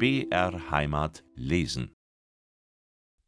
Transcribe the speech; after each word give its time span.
BR 0.00 0.70
Heimat 0.70 1.24
lesen. 1.34 1.92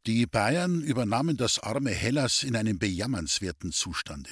Die 0.07 0.25
Bayern 0.25 0.81
übernahmen 0.81 1.37
das 1.37 1.59
arme 1.59 1.91
Hellas 1.91 2.41
in 2.41 2.55
einem 2.55 2.79
bejammernswerten 2.79 3.71
Zustande. 3.71 4.31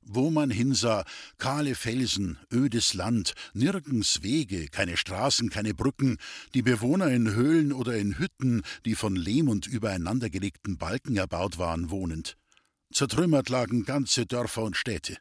Wo 0.00 0.30
man 0.30 0.48
hinsah, 0.48 1.04
kahle 1.36 1.74
Felsen, 1.74 2.38
ödes 2.50 2.94
Land, 2.94 3.34
nirgends 3.52 4.22
Wege, 4.22 4.68
keine 4.68 4.96
Straßen, 4.96 5.50
keine 5.50 5.74
Brücken, 5.74 6.16
die 6.54 6.62
Bewohner 6.62 7.08
in 7.08 7.34
Höhlen 7.34 7.70
oder 7.74 7.98
in 7.98 8.18
Hütten, 8.18 8.62
die 8.86 8.94
von 8.94 9.14
Lehm 9.14 9.50
und 9.50 9.66
übereinandergelegten 9.66 10.78
Balken 10.78 11.18
erbaut 11.18 11.58
waren, 11.58 11.90
wohnend. 11.90 12.38
Zertrümmert 12.94 13.50
lagen 13.50 13.84
ganze 13.84 14.24
Dörfer 14.24 14.62
und 14.62 14.78
Städte. 14.78 15.18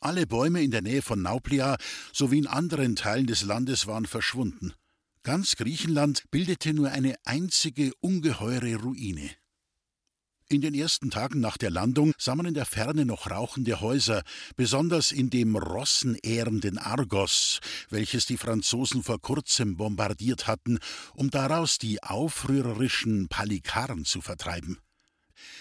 Alle 0.00 0.26
Bäume 0.26 0.62
in 0.62 0.70
der 0.70 0.82
Nähe 0.82 1.00
von 1.00 1.22
Nauplia 1.22 1.78
sowie 2.12 2.40
in 2.40 2.46
anderen 2.46 2.94
Teilen 2.94 3.26
des 3.26 3.42
Landes 3.42 3.86
waren 3.86 4.04
verschwunden. 4.04 4.74
Ganz 5.26 5.56
Griechenland 5.56 6.24
bildete 6.30 6.74
nur 6.74 6.90
eine 6.90 7.16
einzige 7.24 7.92
ungeheure 8.00 8.76
Ruine. 8.76 9.30
In 10.50 10.60
den 10.60 10.74
ersten 10.74 11.10
Tagen 11.10 11.40
nach 11.40 11.56
der 11.56 11.70
Landung 11.70 12.12
sah 12.18 12.34
man 12.34 12.44
in 12.44 12.52
der 12.52 12.66
Ferne 12.66 13.06
noch 13.06 13.30
rauchende 13.30 13.80
Häuser, 13.80 14.22
besonders 14.54 15.12
in 15.12 15.30
dem 15.30 15.56
rossenehrenden 15.56 16.76
Argos, 16.76 17.60
welches 17.88 18.26
die 18.26 18.36
Franzosen 18.36 19.02
vor 19.02 19.18
kurzem 19.18 19.78
bombardiert 19.78 20.46
hatten, 20.46 20.78
um 21.14 21.30
daraus 21.30 21.78
die 21.78 22.02
aufrührerischen 22.02 23.28
Palikaren 23.28 24.04
zu 24.04 24.20
vertreiben. 24.20 24.78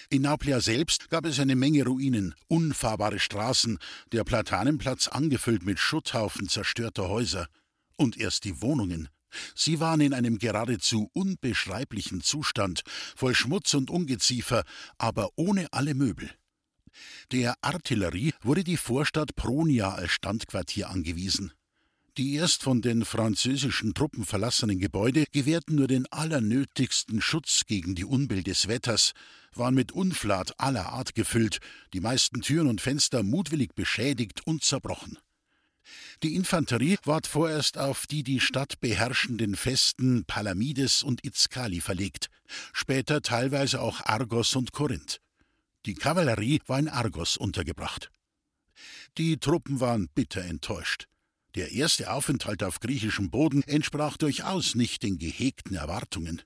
In 0.10 0.24
Nauplia 0.24 0.60
selbst 0.60 1.10
gab 1.10 1.26
es 1.26 1.40
eine 1.40 1.56
Menge 1.56 1.86
Ruinen, 1.86 2.36
unfahrbare 2.50 3.18
Straßen, 3.18 3.80
der 4.12 4.26
Platanenplatz 4.26 5.08
angefüllt 5.08 5.64
mit 5.64 5.80
Schutthaufen 5.80 6.50
zerstörter 6.50 7.08
Häuser. 7.08 7.48
Und 7.96 8.18
erst 8.18 8.44
die 8.44 8.62
Wohnungen. 8.62 9.08
Sie 9.56 9.80
waren 9.80 10.02
in 10.02 10.14
einem 10.14 10.38
geradezu 10.38 11.10
unbeschreiblichen 11.14 12.22
Zustand, 12.22 12.84
voll 13.16 13.36
Schmutz 13.36 13.74
und 13.74 13.90
Ungeziefer, 13.90 14.64
aber 14.98 15.30
ohne 15.36 15.68
alle 15.72 15.94
Möbel. 15.94 16.30
Der 17.32 17.56
Artillerie 17.62 18.34
wurde 18.42 18.64
die 18.64 18.78
Vorstadt 18.78 19.36
Pronia 19.36 19.94
als 19.94 20.12
Standquartier 20.12 20.90
angewiesen. 20.90 21.52
Die 22.18 22.36
erst 22.36 22.62
von 22.62 22.84
den 22.84 23.06
französischen 23.06 23.96
Truppen 23.96 24.24
verlassenen 24.24 24.78
Gebäude 24.78 25.26
gewährten 25.32 25.76
nur 25.76 25.88
den 25.88 26.06
allernötigsten 26.12 27.22
Schutz 27.22 27.64
gegen 27.66 27.96
die 27.96 28.06
Unbill 28.06 28.44
des 28.44 28.68
Wetters, 28.68 29.14
waren 29.56 29.74
mit 29.74 29.92
Unflat 29.92 30.60
aller 30.60 30.90
Art 30.90 31.16
gefüllt, 31.16 31.60
die 31.94 32.02
meisten 32.02 32.42
Türen 32.42 32.68
und 32.68 32.82
Fenster 32.82 33.24
mutwillig 33.24 33.74
beschädigt 33.74 34.46
und 34.46 34.64
zerbrochen. 34.64 35.18
Die 36.24 36.36
Infanterie 36.36 36.98
ward 37.04 37.28
vorerst 37.28 37.78
auf 37.78 38.08
die 38.08 38.24
die 38.24 38.40
Stadt 38.40 38.80
beherrschenden 38.80 39.58
Festen 39.58 40.24
Palamides 40.24 41.04
und 41.04 41.26
Itzkali 41.26 41.82
verlegt, 41.82 42.30
später 42.72 43.22
teilweise 43.22 43.82
auch 43.82 44.00
Argos 44.06 44.56
und 44.56 44.72
Korinth. 44.72 45.20
Die 45.86 45.96
Kavallerie 45.96 46.62
war 46.66 46.80
in 46.80 46.88
Argos 46.88 47.36
untergebracht. 47.36 48.10
Die 49.18 49.38
Truppen 49.38 49.82
waren 49.82 50.08
bitter 50.16 50.46
enttäuscht. 50.46 51.10
Der 51.56 51.74
erste 51.74 52.10
Aufenthalt 52.10 52.64
auf 52.64 52.80
griechischem 52.80 53.30
Boden 53.30 53.62
entsprach 53.64 54.16
durchaus 54.16 54.76
nicht 54.76 55.04
den 55.04 55.18
gehegten 55.18 55.76
Erwartungen. 55.76 56.42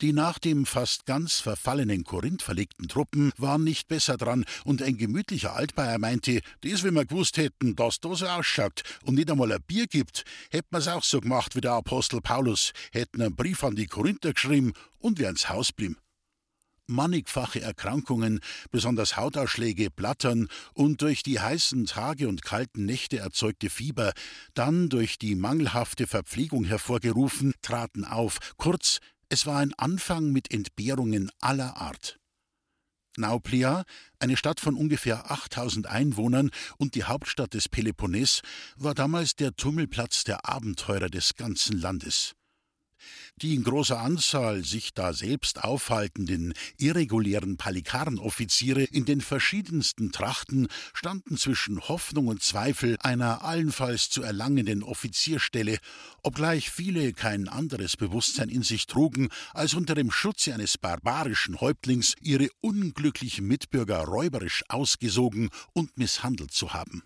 Die 0.00 0.12
nach 0.12 0.38
dem 0.38 0.66
fast 0.66 1.06
ganz 1.06 1.40
verfallenen 1.40 2.04
Korinth 2.04 2.42
verlegten 2.42 2.88
Truppen 2.88 3.32
waren 3.36 3.62
nicht 3.62 3.88
besser 3.88 4.16
dran, 4.16 4.44
und 4.64 4.82
ein 4.82 4.96
gemütlicher 4.96 5.54
Altbayer 5.54 5.98
meinte, 5.98 6.40
das, 6.62 6.82
wenn 6.82 6.94
wir 6.94 7.04
gewusst 7.04 7.36
hätten, 7.36 7.76
dass 7.76 8.00
da 8.00 8.14
so 8.14 8.26
ausschaut 8.26 8.82
und 9.04 9.14
nicht 9.14 9.30
einmal 9.30 9.52
ein 9.52 9.62
Bier 9.62 9.86
gibt, 9.86 10.24
hätten 10.50 10.68
wir's 10.70 10.88
auch 10.88 11.04
so 11.04 11.20
gemacht 11.20 11.54
wie 11.54 11.60
der 11.60 11.72
Apostel 11.72 12.20
Paulus, 12.20 12.72
hätten 12.92 13.22
einen 13.22 13.36
Brief 13.36 13.62
an 13.62 13.76
die 13.76 13.86
Korinther 13.86 14.32
geschrieben 14.32 14.72
und 14.98 15.18
wären's 15.18 15.48
Haus 15.48 15.72
blieben. 15.72 15.96
Mannigfache 16.88 17.60
Erkrankungen, 17.60 18.40
besonders 18.70 19.16
Hautausschläge, 19.16 19.90
Blattern 19.90 20.48
und 20.74 21.00
durch 21.00 21.22
die 21.22 21.38
heißen 21.38 21.86
Tage 21.86 22.28
und 22.28 22.42
kalten 22.42 22.84
Nächte 22.84 23.18
erzeugte 23.18 23.70
Fieber, 23.70 24.12
dann 24.54 24.88
durch 24.88 25.18
die 25.18 25.34
mangelhafte 25.34 26.06
Verpflegung 26.06 26.64
hervorgerufen, 26.64 27.54
traten 27.62 28.04
auf. 28.04 28.38
Kurz, 28.56 28.98
es 29.32 29.46
war 29.46 29.60
ein 29.60 29.72
Anfang 29.78 30.30
mit 30.30 30.52
Entbehrungen 30.52 31.30
aller 31.40 31.78
Art. 31.78 32.20
Nauplia, 33.16 33.84
eine 34.18 34.36
Stadt 34.36 34.60
von 34.60 34.76
ungefähr 34.76 35.30
8000 35.30 35.86
Einwohnern 35.86 36.50
und 36.76 36.94
die 36.94 37.04
Hauptstadt 37.04 37.54
des 37.54 37.70
Peloponnes, 37.70 38.42
war 38.76 38.92
damals 38.92 39.34
der 39.34 39.56
Tummelplatz 39.56 40.24
der 40.24 40.46
Abenteurer 40.46 41.08
des 41.08 41.34
ganzen 41.34 41.80
Landes. 41.80 42.34
Die 43.36 43.54
in 43.54 43.64
großer 43.64 43.98
Anzahl 43.98 44.64
sich 44.64 44.94
da 44.94 45.12
selbst 45.12 45.64
aufhaltenden 45.64 46.52
irregulären 46.78 47.56
Palikarnoffiziere 47.56 48.82
in 48.82 49.04
den 49.04 49.20
verschiedensten 49.20 50.12
Trachten 50.12 50.68
standen 50.92 51.36
zwischen 51.36 51.80
Hoffnung 51.80 52.28
und 52.28 52.42
Zweifel 52.42 52.96
einer 53.00 53.44
allenfalls 53.44 54.10
zu 54.10 54.22
erlangenden 54.22 54.82
Offizierstelle, 54.82 55.78
obgleich 56.22 56.70
viele 56.70 57.12
kein 57.12 57.48
anderes 57.48 57.96
Bewusstsein 57.96 58.48
in 58.48 58.62
sich 58.62 58.86
trugen, 58.86 59.28
als 59.54 59.74
unter 59.74 59.94
dem 59.94 60.10
Schutze 60.10 60.54
eines 60.54 60.78
barbarischen 60.78 61.60
Häuptlings 61.60 62.14
ihre 62.20 62.48
unglücklichen 62.60 63.46
Mitbürger 63.46 63.98
räuberisch 64.04 64.62
ausgesogen 64.68 65.50
und 65.72 65.96
misshandelt 65.96 66.52
zu 66.52 66.72
haben. 66.74 67.02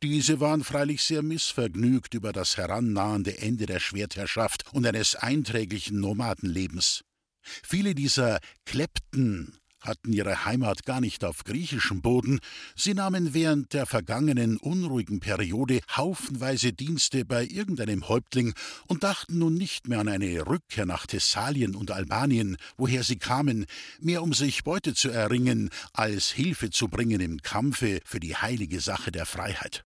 Diese 0.00 0.38
waren 0.38 0.62
freilich 0.62 1.02
sehr 1.02 1.22
missvergnügt 1.22 2.14
über 2.14 2.32
das 2.32 2.56
herannahende 2.56 3.38
Ende 3.38 3.66
der 3.66 3.80
Schwertherrschaft 3.80 4.64
und 4.72 4.86
eines 4.86 5.16
einträglichen 5.16 5.98
Nomadenlebens. 5.98 7.02
Viele 7.42 7.96
dieser 7.96 8.38
Klepten 8.64 9.58
hatten 9.80 10.12
ihre 10.12 10.44
Heimat 10.44 10.84
gar 10.84 11.00
nicht 11.00 11.24
auf 11.24 11.42
griechischem 11.42 12.00
Boden, 12.00 12.38
sie 12.76 12.94
nahmen 12.94 13.34
während 13.34 13.72
der 13.72 13.86
vergangenen 13.86 14.56
unruhigen 14.58 15.18
Periode 15.18 15.80
haufenweise 15.96 16.72
Dienste 16.72 17.24
bei 17.24 17.44
irgendeinem 17.44 18.08
Häuptling 18.08 18.54
und 18.86 19.02
dachten 19.02 19.38
nun 19.38 19.54
nicht 19.54 19.88
mehr 19.88 19.98
an 19.98 20.08
eine 20.08 20.46
Rückkehr 20.46 20.86
nach 20.86 21.06
Thessalien 21.06 21.74
und 21.74 21.90
Albanien, 21.90 22.56
woher 22.76 23.02
sie 23.02 23.18
kamen, 23.18 23.66
mehr 24.00 24.22
um 24.22 24.32
sich 24.32 24.62
Beute 24.62 24.94
zu 24.94 25.10
erringen, 25.10 25.70
als 25.92 26.30
Hilfe 26.30 26.70
zu 26.70 26.86
bringen 26.86 27.20
im 27.20 27.42
Kampfe 27.42 28.00
für 28.04 28.20
die 28.20 28.36
heilige 28.36 28.80
Sache 28.80 29.10
der 29.10 29.26
Freiheit. 29.26 29.84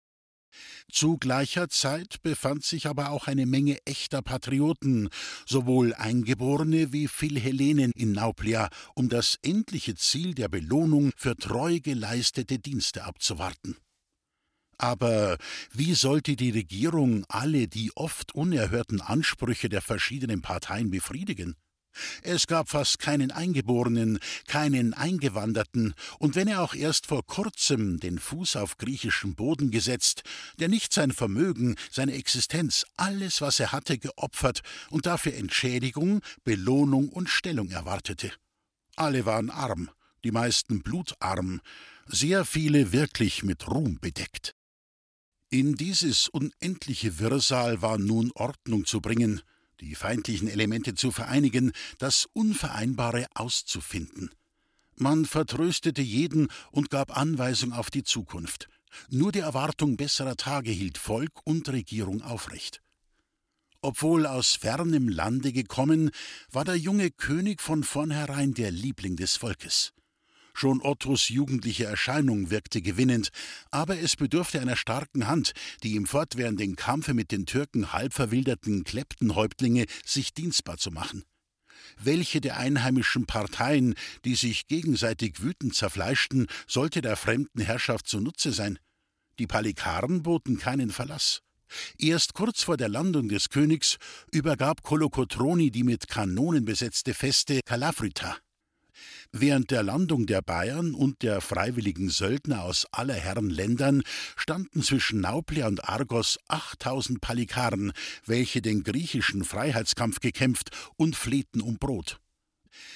Zu 0.92 1.18
gleicher 1.18 1.70
Zeit 1.70 2.22
befand 2.22 2.66
sich 2.66 2.86
aber 2.86 3.12
auch 3.12 3.28
eine 3.28 3.46
Menge 3.46 3.78
echter 3.86 4.22
Patrioten, 4.22 5.10
sowohl 5.48 5.94
Eingeborene 5.94 6.92
wie 6.92 7.08
Philhellenen 7.08 7.92
in 7.96 8.12
Nauplia, 8.12 8.70
um 8.94 9.08
das 9.08 9.40
endliche 9.42 9.96
Ziel 9.96 10.36
der 10.36 10.50
Belohnung 10.50 11.12
für 11.16 11.38
treu 11.38 11.80
geleistete 11.80 12.60
Dienste 12.60 13.06
abzuwarten. 13.06 13.78
Aber 14.78 15.38
wie 15.72 15.94
sollte 15.94 16.36
die 16.36 16.50
Regierung 16.50 17.24
alle 17.30 17.68
die 17.68 17.92
oft 17.96 18.36
unerhörten 18.36 19.00
Ansprüche 19.00 19.70
der 19.70 19.82
verschiedenen 19.82 20.42
Parteien 20.42 20.90
befriedigen? 20.90 21.56
Es 22.24 22.48
gab 22.48 22.70
fast 22.70 23.00
keinen 23.00 23.32
Eingeborenen, 23.32 24.20
keinen 24.48 24.94
Eingewanderten, 24.94 25.94
und 26.20 26.36
wenn 26.36 26.48
er 26.48 26.62
auch 26.62 26.74
erst 26.74 27.08
vor 27.08 27.26
kurzem 27.26 28.00
den 28.00 28.20
Fuß 28.20 28.56
auf 28.56 28.78
griechischem 28.78 29.36
Boden 29.36 29.72
gesetzt, 29.72 30.24
der 30.60 30.70
nicht 30.70 30.94
sein 30.94 31.12
Vermögen, 31.12 31.76
seine 31.90 32.14
Existenz, 32.14 32.86
alles, 32.98 33.42
was 33.42 33.60
er 33.60 33.72
hatte, 33.72 33.98
geopfert 33.98 34.62
und 34.90 35.06
dafür 35.06 35.34
Entschädigung, 35.34 36.22
Belohnung 36.44 37.10
und 37.10 37.30
Stellung 37.30 37.70
erwartete. 37.70 38.32
Alle 38.96 39.26
waren 39.26 39.50
arm, 39.50 39.90
die 40.24 40.32
meisten 40.32 40.82
blutarm, 40.82 41.62
sehr 42.08 42.46
viele 42.46 42.92
wirklich 42.92 43.44
mit 43.44 43.68
Ruhm 43.68 44.00
bedeckt. 44.00 44.56
In 45.50 45.76
dieses 45.76 46.30
unendliche 46.30 47.20
Wirrsal 47.20 47.82
war 47.82 47.98
nun 47.98 48.32
Ordnung 48.36 48.86
zu 48.86 49.02
bringen, 49.02 49.42
die 49.82 49.96
feindlichen 49.96 50.48
Elemente 50.48 50.94
zu 50.94 51.12
vereinigen, 51.12 51.72
das 51.98 52.28
Unvereinbare 52.34 53.26
auszufinden. 53.34 54.30
Man 54.96 55.26
vertröstete 55.26 56.02
jeden 56.02 56.48
und 56.72 56.90
gab 56.90 57.18
Anweisung 57.18 57.74
auf 57.74 57.90
die 57.90 58.04
Zukunft. 58.04 58.70
Nur 59.10 59.32
die 59.32 59.40
Erwartung 59.40 59.98
besserer 59.98 60.36
Tage 60.36 60.70
hielt 60.72 60.98
Volk 60.98 61.32
und 61.44 61.68
Regierung 61.70 62.22
aufrecht. 62.22 62.82
Obwohl 63.82 64.28
aus 64.28 64.56
fernem 64.56 65.10
Lande 65.10 65.52
gekommen, 65.52 66.12
war 66.52 66.66
der 66.66 66.76
junge 66.76 67.10
König 67.10 67.62
von 67.62 67.84
vornherein 67.84 68.54
der 68.54 68.70
Liebling 68.70 69.16
des 69.16 69.38
Volkes. 69.38 69.94
Schon 70.54 70.82
Ottos 70.82 71.30
jugendliche 71.30 71.86
Erscheinung 71.86 72.50
wirkte 72.50 72.82
gewinnend, 72.82 73.30
aber 73.72 74.00
es 74.00 74.16
bedurfte 74.16 74.60
einer 74.60 74.76
starken 74.76 75.28
Hand, 75.28 75.54
die 75.84 75.96
im 75.96 76.06
fortwährenden 76.06 76.76
Kampfe 76.76 77.14
mit 77.14 77.32
den 77.32 77.46
Türken 77.46 77.94
halb 77.94 78.14
verwilderten 78.14 78.84
Kleptenhäuptlinge 78.84 79.86
sich 80.06 80.34
dienstbar 80.34 80.78
zu 80.78 80.92
machen. 80.92 81.24
Welche 82.00 82.42
der 82.42 82.58
einheimischen 82.58 83.26
Parteien, 83.26 83.96
die 84.26 84.36
sich 84.36 84.68
gegenseitig 84.68 85.42
wütend 85.42 85.76
zerfleischten, 85.76 86.48
sollte 86.68 87.02
der 87.02 87.16
fremden 87.16 87.62
Herrschaft 87.62 88.08
zunutze 88.08 88.52
sein? 88.52 88.80
Die 89.40 89.48
Palikaren 89.48 90.24
boten 90.24 90.58
keinen 90.58 90.92
Verlass. 90.92 91.42
Erst 91.98 92.34
kurz 92.34 92.64
vor 92.64 92.78
der 92.78 92.90
Landung 92.90 93.30
des 93.30 93.50
Königs 93.50 93.98
übergab 94.32 94.84
Kolokotroni 94.84 95.72
die 95.72 95.84
mit 95.84 96.08
Kanonen 96.08 96.66
besetzte 96.66 97.14
Feste 97.14 97.62
Calafrita. 97.66 98.38
Während 99.34 99.72
der 99.72 99.82
Landung 99.82 100.26
der 100.26 100.42
Bayern 100.42 100.94
und 100.94 101.22
der 101.22 101.40
freiwilligen 101.40 102.10
Söldner 102.10 102.64
aus 102.64 102.86
aller 102.92 103.14
Herren 103.14 103.50
Ländern 103.50 104.04
standen 104.36 104.84
zwischen 104.84 105.22
Nauplia 105.22 105.68
und 105.68 105.88
Argos 105.88 106.38
8000 106.50 107.22
Palikaren, 107.22 107.94
welche 108.26 108.62
den 108.62 108.84
griechischen 108.84 109.46
Freiheitskampf 109.46 110.20
gekämpft 110.20 110.72
und 110.98 111.16
flehten 111.16 111.62
um 111.62 111.78
Brot. 111.78 112.20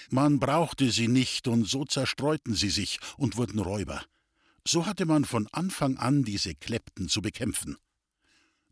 Man 0.10 0.40
brauchte 0.40 0.92
sie 0.92 1.08
nicht, 1.08 1.48
und 1.48 1.70
so 1.70 1.86
zerstreuten 1.86 2.54
sie 2.54 2.70
sich 2.70 3.00
und 3.18 3.38
wurden 3.38 3.60
Räuber. 3.60 4.04
So 4.68 4.86
hatte 4.86 5.06
man 5.06 5.24
von 5.24 5.48
Anfang 5.54 5.98
an 5.98 6.24
diese 6.24 6.54
Klepten 6.54 7.08
zu 7.08 7.22
bekämpfen. 7.22 7.78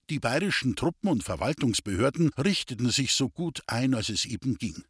Die 0.09 0.19
bayerischen 0.19 0.75
Truppen 0.75 1.09
und 1.09 1.23
Verwaltungsbehörden 1.23 2.29
richteten 2.37 2.89
sich 2.89 3.13
so 3.13 3.29
gut 3.29 3.61
ein, 3.67 3.93
als 3.93 4.09
es 4.09 4.25
eben 4.25 4.57
ging. 4.57 4.83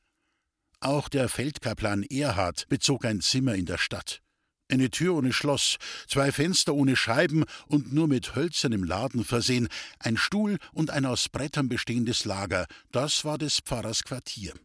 Auch 0.83 1.07
der 1.07 1.29
Feldkaplan 1.29 2.03
Erhard 2.03 2.67
bezog 2.67 3.05
ein 3.05 3.21
Zimmer 3.21 3.55
in 3.55 3.65
der 3.65 3.77
Stadt. 3.77 4.21
Eine 4.69 4.89
Tür 4.89 5.15
ohne 5.15 5.31
Schloss, 5.31 5.77
zwei 6.09 6.33
Fenster 6.33 6.73
ohne 6.73 6.97
Scheiben 6.97 7.45
und 7.67 7.93
nur 7.93 8.09
mit 8.09 8.35
hölzernem 8.35 8.83
Laden 8.83 9.23
versehen, 9.23 9.69
ein 9.99 10.17
Stuhl 10.17 10.57
und 10.73 10.89
ein 10.89 11.05
aus 11.05 11.29
Brettern 11.29 11.69
bestehendes 11.69 12.25
Lager, 12.25 12.65
das 12.91 13.23
war 13.23 13.37
des 13.37 13.61
Pfarrers 13.61 14.03
Quartier. 14.03 14.55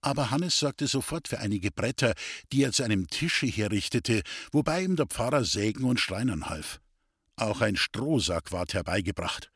Aber 0.00 0.30
Hannes 0.30 0.58
sorgte 0.58 0.86
sofort 0.86 1.28
für 1.28 1.38
einige 1.38 1.70
Bretter, 1.70 2.14
die 2.50 2.62
er 2.62 2.72
zu 2.72 2.82
einem 2.82 3.06
Tische 3.06 3.46
herrichtete, 3.46 4.22
wobei 4.52 4.82
ihm 4.82 4.96
der 4.96 5.04
Pfarrer 5.04 5.44
sägen 5.44 5.84
und 5.84 6.00
schreinern 6.00 6.48
half. 6.48 6.80
Auch 7.36 7.60
ein 7.60 7.76
Strohsack 7.76 8.52
ward 8.52 8.72
herbeigebracht. 8.72 9.50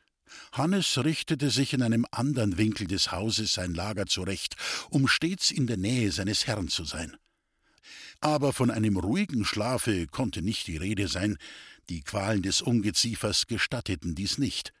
Hannes 0.51 0.97
richtete 1.03 1.49
sich 1.49 1.73
in 1.73 1.81
einem 1.81 2.05
anderen 2.11 2.57
Winkel 2.57 2.87
des 2.87 3.11
Hauses 3.11 3.53
sein 3.53 3.73
Lager 3.73 4.05
zurecht, 4.05 4.55
um 4.89 5.07
stets 5.07 5.51
in 5.51 5.67
der 5.67 5.77
Nähe 5.77 6.11
seines 6.11 6.47
Herrn 6.47 6.67
zu 6.67 6.83
sein. 6.85 7.15
Aber 8.21 8.53
von 8.53 8.71
einem 8.71 8.97
ruhigen 8.97 9.45
Schlafe 9.45 10.07
konnte 10.07 10.41
nicht 10.41 10.67
die 10.67 10.77
Rede 10.77 11.07
sein, 11.07 11.37
die 11.89 12.01
Qualen 12.01 12.41
des 12.41 12.61
Ungeziefers 12.61 13.47
gestatteten 13.47 14.15
dies 14.15 14.37
nicht. 14.37 14.73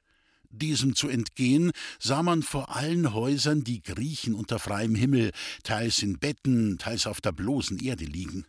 Diesem 0.49 0.95
zu 0.95 1.09
entgehen, 1.09 1.71
sah 1.99 2.23
man 2.23 2.41
vor 2.41 2.75
allen 2.75 3.13
Häusern 3.13 3.63
die 3.63 3.81
Griechen 3.81 4.33
unter 4.33 4.57
freiem 4.57 4.95
Himmel, 4.95 5.31
teils 5.63 6.01
in 6.01 6.17
Betten, 6.17 6.77
teils 6.77 7.07
auf 7.07 7.19
der 7.19 7.33
bloßen 7.33 7.79
Erde 7.79 8.05
liegen. 8.05 8.45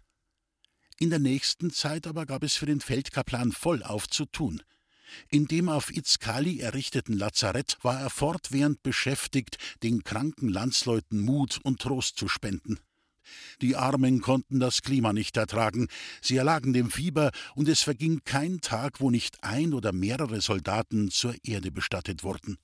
In 0.98 1.10
der 1.10 1.18
nächsten 1.18 1.70
Zeit 1.70 2.06
aber 2.06 2.24
gab 2.24 2.42
es 2.42 2.54
für 2.54 2.66
den 2.66 2.80
Feldkaplan 2.80 3.52
vollauf 3.52 4.08
zu 4.08 4.24
tun. 4.24 4.62
In 5.28 5.46
dem 5.46 5.68
auf 5.68 5.90
Itzkali 5.94 6.60
errichteten 6.60 7.16
Lazarett 7.16 7.78
war 7.82 8.00
er 8.00 8.10
fortwährend 8.10 8.82
beschäftigt, 8.82 9.58
den 9.82 10.04
kranken 10.04 10.48
Landsleuten 10.48 11.20
Mut 11.20 11.60
und 11.62 11.80
Trost 11.80 12.18
zu 12.18 12.28
spenden. 12.28 12.78
Die 13.60 13.76
Armen 13.76 14.20
konnten 14.20 14.60
das 14.60 14.82
Klima 14.82 15.12
nicht 15.12 15.36
ertragen, 15.36 15.88
sie 16.20 16.36
erlagen 16.36 16.72
dem 16.72 16.90
Fieber, 16.90 17.32
und 17.54 17.68
es 17.68 17.82
verging 17.82 18.20
kein 18.24 18.60
Tag, 18.60 19.00
wo 19.00 19.10
nicht 19.10 19.42
ein 19.42 19.74
oder 19.74 19.92
mehrere 19.92 20.40
Soldaten 20.40 21.10
zur 21.10 21.34
Erde 21.42 21.70
bestattet 21.70 22.22
wurden. 22.22 22.58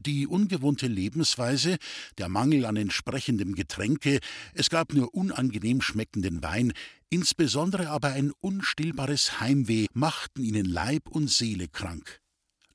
Die 0.00 0.28
ungewohnte 0.28 0.86
Lebensweise, 0.86 1.76
der 2.18 2.28
Mangel 2.28 2.66
an 2.66 2.76
entsprechendem 2.76 3.56
Getränke, 3.56 4.20
es 4.54 4.70
gab 4.70 4.92
nur 4.92 5.12
unangenehm 5.12 5.80
schmeckenden 5.80 6.40
Wein, 6.40 6.72
insbesondere 7.10 7.88
aber 7.88 8.12
ein 8.12 8.30
unstillbares 8.40 9.40
Heimweh 9.40 9.86
machten 9.94 10.44
ihnen 10.44 10.66
Leib 10.66 11.08
und 11.08 11.28
Seele 11.28 11.66
krank. 11.66 12.20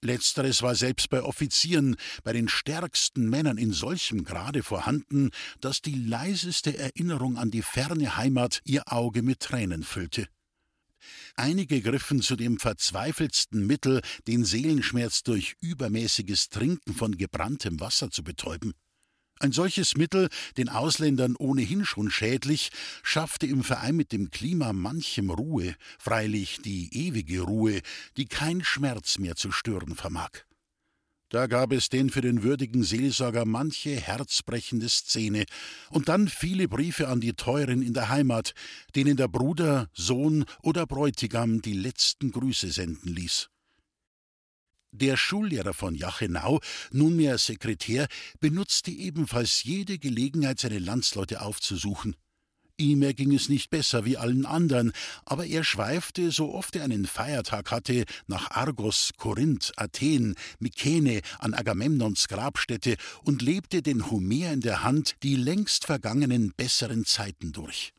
Letzteres 0.02 0.62
war 0.62 0.75
selbst 0.75 1.10
bei 1.10 1.24
Offizieren, 1.24 1.96
bei 2.25 2.34
den 2.34 2.50
stärksten 2.50 3.30
Männern 3.30 3.58
in 3.58 3.72
solchem 3.72 4.26
Grade 4.26 4.62
vorhanden, 4.62 5.30
dass 5.62 5.81
die 5.81 5.96
leiseste 5.96 6.78
Erinnerung 6.78 7.38
an 7.38 7.52
die 7.52 7.62
ferne 7.62 8.18
Heimat 8.18 8.60
ihr 8.66 8.92
Auge 8.92 9.22
mit 9.22 9.40
Tränen 9.40 9.84
füllte. 9.84 10.28
Einige 11.36 11.82
griffen 11.82 12.22
zu 12.22 12.36
dem 12.36 12.60
verzweifeltsten 12.60 13.66
Mittel, 13.66 14.02
den 14.28 14.46
Seelenschmerz 14.46 15.24
durch 15.24 15.56
übermäßiges 15.62 16.50
Trinken 16.50 16.94
von 16.94 17.18
gebranntem 17.18 17.80
Wasser 17.80 18.12
zu 18.12 18.24
betäuben. 18.24 18.74
Ein 19.40 19.52
solches 19.52 19.98
Mittel, 19.98 20.30
den 20.58 20.70
Ausländern 20.70 21.36
ohnehin 21.36 21.86
schon 21.86 22.10
schädlich, 22.10 22.70
schaffte 23.02 23.46
im 23.46 23.64
Verein 23.64 23.96
mit 23.96 24.12
dem 24.12 24.30
Klima 24.30 24.72
manchem 24.72 25.30
Ruhe, 25.30 25.76
freilich 26.00 26.60
die 26.64 26.90
ewige 26.96 27.42
Ruhe, 27.42 27.82
die 28.16 28.26
kein 28.26 28.64
Schmerz 28.64 29.18
mehr 29.18 29.36
zu 29.36 29.52
stören 29.52 29.96
vermag. 29.96 30.46
Da 31.33 31.47
gab 31.47 31.71
es 31.71 31.89
denn 31.89 32.12
für 32.12 32.21
den 32.21 32.44
würdigen 32.44 32.83
Seelsorger 32.83 33.44
manche 33.44 33.89
herzbrechende 33.95 34.88
Szene 34.88 35.45
und 35.89 36.07
dann 36.07 36.27
viele 36.27 36.68
Briefe 36.68 37.07
an 37.07 37.21
die 37.21 37.33
Teuren 37.33 37.81
in 37.81 37.95
der 37.95 38.09
Heimat, 38.09 38.53
denen 38.95 39.18
der 39.18 39.30
Bruder, 39.30 39.89
Sohn 39.94 40.45
oder 40.62 40.85
Bräutigam 40.85 41.59
die 41.63 41.74
letzten 41.74 42.31
Grüße 42.31 42.71
senden 42.71 43.15
ließ. 43.15 43.50
Der 44.91 45.18
Schullehrer 45.18 45.74
von 45.74 45.95
Jachenau, 45.95 46.59
nunmehr 46.91 47.39
Sekretär, 47.39 48.06
benutzte 48.39 48.91
ebenfalls 48.91 49.63
jede 49.63 49.97
Gelegenheit, 49.97 50.59
seine 50.59 50.77
Landsleute 50.77 51.41
aufzusuchen. 51.41 52.15
Ihm 52.78 53.04
erging 53.04 53.34
es 53.34 53.50
nicht 53.50 53.70
besser 53.70 54.04
wie 54.04 54.18
allen 54.18 54.48
anderen, 54.48 54.94
aber 55.25 55.46
er 55.46 55.64
schweifte, 55.64 56.31
so 56.31 56.54
oft 56.54 56.75
er 56.75 56.84
einen 56.84 57.06
Feiertag 57.06 57.70
hatte, 57.70 58.06
nach 58.25 58.50
Argos, 58.50 59.12
Korinth, 59.16 59.72
Athen, 59.75 60.36
Mykene, 60.60 61.22
an 61.38 61.54
Agamemnons 61.54 62.28
Grabstätte 62.28 62.96
und 63.24 63.44
lebte 63.44 63.84
den 63.84 64.10
Homer 64.10 64.54
in 64.54 64.62
der 64.62 64.84
Hand 64.84 65.16
die 65.22 65.36
längst 65.36 65.86
vergangenen 65.86 66.52
besseren 66.58 67.06
Zeiten 67.06 67.52
durch. 67.52 67.94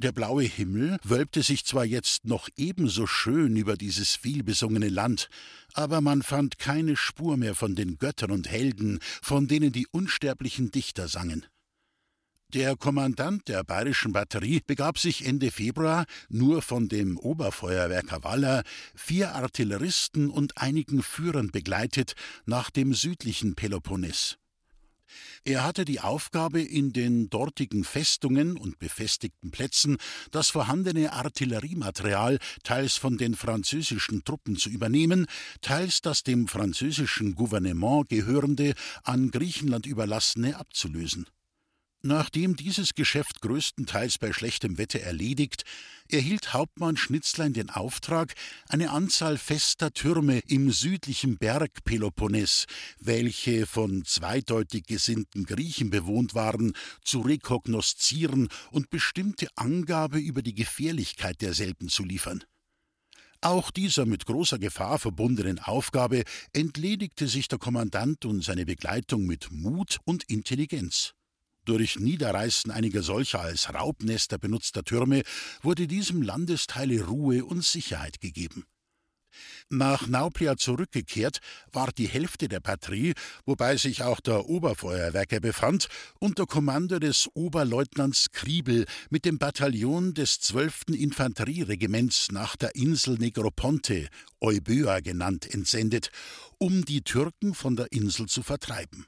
Der 0.00 0.12
blaue 0.12 0.44
Himmel 0.44 0.98
wölbte 1.02 1.42
sich 1.42 1.64
zwar 1.64 1.84
jetzt 1.84 2.24
noch 2.24 2.48
ebenso 2.56 3.08
schön 3.08 3.56
über 3.56 3.76
dieses 3.76 4.14
vielbesungene 4.14 4.90
Land, 4.90 5.28
aber 5.74 6.00
man 6.00 6.22
fand 6.22 6.58
keine 6.58 6.94
Spur 6.94 7.36
mehr 7.36 7.56
von 7.56 7.74
den 7.74 7.98
Göttern 7.98 8.30
und 8.30 8.48
Helden, 8.48 9.00
von 9.22 9.48
denen 9.48 9.72
die 9.72 9.88
unsterblichen 9.88 10.70
Dichter 10.70 11.08
sangen. 11.08 11.46
Der 12.54 12.76
Kommandant 12.76 13.46
der 13.48 13.62
bayerischen 13.62 14.14
Batterie 14.14 14.62
begab 14.66 14.98
sich 14.98 15.26
Ende 15.26 15.50
Februar, 15.50 16.06
nur 16.30 16.62
von 16.62 16.88
dem 16.88 17.18
Oberfeuerwerker 17.18 18.24
Waller, 18.24 18.62
vier 18.94 19.34
Artilleristen 19.34 20.30
und 20.30 20.56
einigen 20.56 21.02
Führern 21.02 21.50
begleitet, 21.50 22.14
nach 22.46 22.70
dem 22.70 22.94
südlichen 22.94 23.54
Peloponnes. 23.54 24.38
Er 25.44 25.62
hatte 25.62 25.84
die 25.84 26.00
Aufgabe, 26.00 26.62
in 26.62 26.94
den 26.94 27.28
dortigen 27.28 27.84
Festungen 27.84 28.56
und 28.56 28.78
befestigten 28.78 29.50
Plätzen 29.50 29.98
das 30.30 30.48
vorhandene 30.48 31.12
Artilleriematerial 31.12 32.38
teils 32.62 32.96
von 32.96 33.18
den 33.18 33.34
französischen 33.34 34.24
Truppen 34.24 34.56
zu 34.56 34.70
übernehmen, 34.70 35.26
teils 35.60 36.00
das 36.00 36.22
dem 36.22 36.48
französischen 36.48 37.34
Gouvernement 37.34 38.08
gehörende, 38.08 38.72
an 39.02 39.30
Griechenland 39.30 39.84
überlassene 39.84 40.56
abzulösen. 40.56 41.26
Nachdem 42.02 42.54
dieses 42.54 42.94
Geschäft 42.94 43.40
größtenteils 43.40 44.18
bei 44.18 44.32
schlechtem 44.32 44.78
Wetter 44.78 45.00
erledigt, 45.00 45.64
erhielt 46.08 46.52
Hauptmann 46.52 46.96
Schnitzlein 46.96 47.52
den 47.52 47.70
Auftrag, 47.70 48.34
eine 48.68 48.92
Anzahl 48.92 49.36
fester 49.36 49.92
Türme 49.92 50.38
im 50.46 50.70
südlichen 50.70 51.38
Berg 51.38 51.82
Peloponnes, 51.82 52.66
welche 53.00 53.66
von 53.66 54.04
zweideutig 54.04 54.86
gesinnten 54.86 55.44
Griechen 55.44 55.90
bewohnt 55.90 56.36
waren, 56.36 56.72
zu 57.02 57.20
rekognoszieren 57.20 58.48
und 58.70 58.90
bestimmte 58.90 59.48
Angabe 59.56 60.20
über 60.20 60.42
die 60.42 60.54
Gefährlichkeit 60.54 61.42
derselben 61.42 61.88
zu 61.88 62.04
liefern. 62.04 62.44
Auch 63.40 63.72
dieser 63.72 64.06
mit 64.06 64.24
großer 64.24 64.60
Gefahr 64.60 65.00
verbundenen 65.00 65.58
Aufgabe 65.58 66.22
entledigte 66.52 67.26
sich 67.26 67.48
der 67.48 67.58
Kommandant 67.58 68.24
und 68.24 68.44
seine 68.44 68.66
Begleitung 68.66 69.26
mit 69.26 69.50
Mut 69.50 69.98
und 70.04 70.22
Intelligenz. 70.24 71.14
Durch 71.68 72.00
Niederreißen 72.00 72.70
einiger 72.70 73.02
solcher 73.02 73.42
als 73.42 73.74
Raubnester 73.74 74.38
benutzter 74.38 74.84
Türme 74.84 75.20
wurde 75.60 75.86
diesem 75.86 76.22
Landesteile 76.22 77.04
Ruhe 77.04 77.44
und 77.44 77.62
Sicherheit 77.62 78.22
gegeben. 78.22 78.64
Nach 79.68 80.06
Nauplia 80.06 80.56
zurückgekehrt, 80.56 81.40
war 81.70 81.92
die 81.92 82.08
Hälfte 82.08 82.48
der 82.48 82.60
Batterie, 82.60 83.12
wobei 83.44 83.76
sich 83.76 84.02
auch 84.02 84.20
der 84.20 84.48
Oberfeuerwerker 84.48 85.40
befand, 85.40 85.88
unter 86.20 86.46
Kommando 86.46 86.98
des 86.98 87.28
Oberleutnants 87.34 88.30
Kriebel 88.32 88.86
mit 89.10 89.26
dem 89.26 89.36
Bataillon 89.36 90.14
des 90.14 90.40
12. 90.40 90.84
Infanterieregiments 90.94 92.32
nach 92.32 92.56
der 92.56 92.76
Insel 92.76 93.18
Negroponte, 93.18 94.08
Euböa 94.40 95.00
genannt, 95.00 95.46
entsendet, 95.52 96.12
um 96.56 96.86
die 96.86 97.02
Türken 97.02 97.52
von 97.52 97.76
der 97.76 97.92
Insel 97.92 98.24
zu 98.24 98.42
vertreiben. 98.42 99.06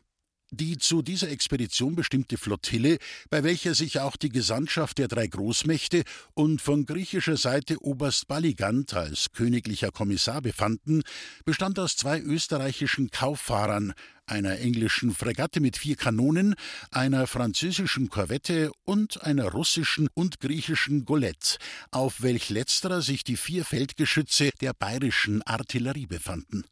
Die 0.52 0.78
zu 0.78 1.00
dieser 1.00 1.30
Expedition 1.30 1.94
bestimmte 1.94 2.36
Flottille, 2.36 2.98
bei 3.30 3.44
welcher 3.44 3.76
sich 3.76 4.00
auch 4.00 4.16
die 4.16 4.30
Gesandtschaft 4.30 4.98
der 4.98 5.06
drei 5.06 5.28
Großmächte 5.28 6.02
und 6.34 6.60
von 6.60 6.86
griechischer 6.86 7.36
Seite 7.36 7.80
Oberst 7.84 8.26
Baligant 8.26 8.92
als 8.94 9.30
königlicher 9.32 9.92
Kommissar 9.92 10.42
befanden, 10.42 11.02
bestand 11.44 11.78
aus 11.78 11.96
zwei 11.96 12.20
österreichischen 12.20 13.10
Kauffahrern, 13.12 13.92
einer 14.26 14.58
englischen 14.58 15.12
Fregatte 15.12 15.60
mit 15.60 15.76
vier 15.76 15.94
Kanonen, 15.94 16.56
einer 16.90 17.28
französischen 17.28 18.08
Korvette 18.08 18.72
und 18.84 19.22
einer 19.22 19.52
russischen 19.52 20.08
und 20.14 20.40
griechischen 20.40 21.04
Golette, 21.04 21.58
auf 21.92 22.22
welch 22.22 22.50
letzterer 22.50 23.02
sich 23.02 23.22
die 23.22 23.36
vier 23.36 23.64
Feldgeschütze 23.64 24.50
der 24.60 24.72
bayerischen 24.72 25.42
Artillerie 25.42 26.06
befanden. 26.06 26.64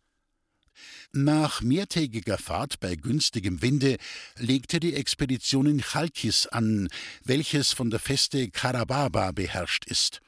Nach 1.12 1.62
mehrtägiger 1.62 2.38
Fahrt 2.38 2.80
bei 2.80 2.94
günstigem 2.94 3.62
Winde 3.62 3.96
legte 4.36 4.80
die 4.80 4.94
Expedition 4.94 5.66
in 5.66 5.80
Chalkis 5.80 6.46
an, 6.46 6.88
welches 7.24 7.72
von 7.72 7.90
der 7.90 8.00
Feste 8.00 8.50
Karababa 8.50 9.32
beherrscht 9.32 9.86
ist. 9.86 10.20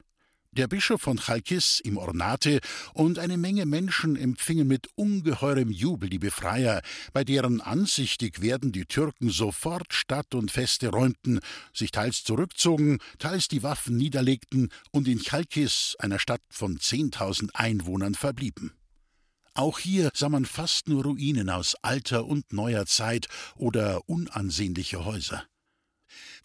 Der 0.52 0.66
Bischof 0.66 1.00
von 1.00 1.16
Chalkis 1.16 1.78
im 1.78 1.96
Ornate 1.96 2.58
und 2.92 3.20
eine 3.20 3.36
Menge 3.36 3.66
Menschen 3.66 4.16
empfingen 4.16 4.66
mit 4.66 4.88
ungeheurem 4.96 5.70
Jubel 5.70 6.10
die 6.10 6.18
Befreier, 6.18 6.82
bei 7.12 7.22
deren 7.22 7.60
ansichtig 7.60 8.42
werden 8.42 8.72
die 8.72 8.84
Türken 8.84 9.30
sofort 9.30 9.94
Stadt 9.94 10.34
und 10.34 10.50
Feste 10.50 10.88
räumten, 10.88 11.38
sich 11.72 11.92
teils 11.92 12.24
zurückzogen, 12.24 12.98
teils 13.20 13.46
die 13.46 13.62
Waffen 13.62 13.96
niederlegten 13.96 14.70
und 14.90 15.06
in 15.06 15.20
Chalkis, 15.20 15.94
einer 16.00 16.18
Stadt 16.18 16.42
von 16.48 16.80
zehntausend 16.80 17.54
Einwohnern, 17.54 18.16
verblieben. 18.16 18.72
Auch 19.60 19.78
hier 19.78 20.08
sah 20.14 20.30
man 20.30 20.46
fast 20.46 20.88
nur 20.88 21.04
Ruinen 21.04 21.50
aus 21.50 21.74
alter 21.82 22.24
und 22.24 22.50
neuer 22.50 22.86
Zeit 22.86 23.28
oder 23.56 24.08
unansehnliche 24.08 25.04
Häuser. 25.04 25.44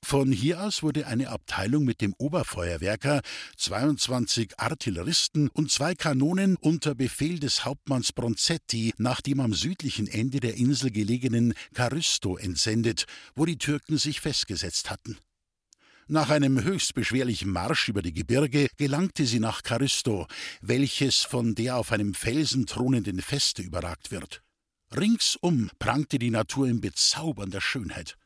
Von 0.04 0.34
hier 0.34 0.62
aus 0.62 0.84
wurde 0.84 1.08
eine 1.08 1.30
Abteilung 1.30 1.86
mit 1.86 2.02
dem 2.02 2.14
Oberfeuerwerker, 2.18 3.22
22 3.56 4.60
Artilleristen 4.60 5.48
und 5.48 5.72
zwei 5.72 5.96
Kanonen 5.96 6.58
unter 6.58 6.94
Befehl 6.94 7.40
des 7.40 7.64
Hauptmanns 7.64 8.12
Bronzetti 8.12 8.94
nach 8.98 9.22
dem 9.22 9.40
am 9.40 9.54
südlichen 9.54 10.08
Ende 10.08 10.42
der 10.42 10.56
Insel 10.56 10.92
gelegenen 10.92 11.54
Carysto 11.74 12.36
entsendet, 12.36 13.06
wo 13.34 13.46
die 13.46 13.58
Türken 13.58 13.98
sich 13.98 14.20
festgesetzt 14.20 14.90
hatten. 14.90 15.18
Nach 16.08 16.30
einem 16.30 16.64
höchst 16.64 16.94
beschwerlichen 16.94 17.50
Marsch 17.50 17.90
über 17.90 18.04
die 18.04 18.14
Gebirge 18.14 18.68
gelangte 18.78 19.26
sie 19.26 19.40
nach 19.40 19.64
Charisto, 19.64 20.28
welches 20.62 21.24
von 21.24 21.56
der 21.56 21.78
auf 21.78 21.92
einem 21.92 22.14
Felsen 22.14 22.68
thronenden 22.68 23.24
Feste 23.24 23.64
überragt 23.64 24.12
wird. 24.12 24.44
Ringsum 24.96 25.72
prangte 25.80 26.20
die 26.20 26.30
Natur 26.30 26.68
in 26.68 26.80
bezaubernder 26.80 27.60
Schönheit. 27.60 28.18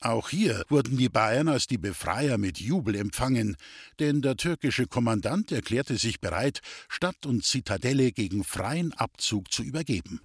Auch 0.00 0.30
hier 0.30 0.64
wurden 0.68 0.96
die 0.96 1.08
Bayern 1.08 1.46
als 1.46 1.68
die 1.68 1.78
Befreier 1.78 2.36
mit 2.36 2.58
Jubel 2.58 2.96
empfangen, 2.96 3.56
denn 4.00 4.20
der 4.20 4.36
türkische 4.36 4.88
Kommandant 4.88 5.52
erklärte 5.52 5.96
sich 5.96 6.20
bereit, 6.20 6.62
Stadt 6.88 7.26
und 7.26 7.44
Zitadelle 7.44 8.10
gegen 8.10 8.42
freien 8.42 8.92
Abzug 8.92 9.52
zu 9.52 9.62
übergeben. 9.62 10.20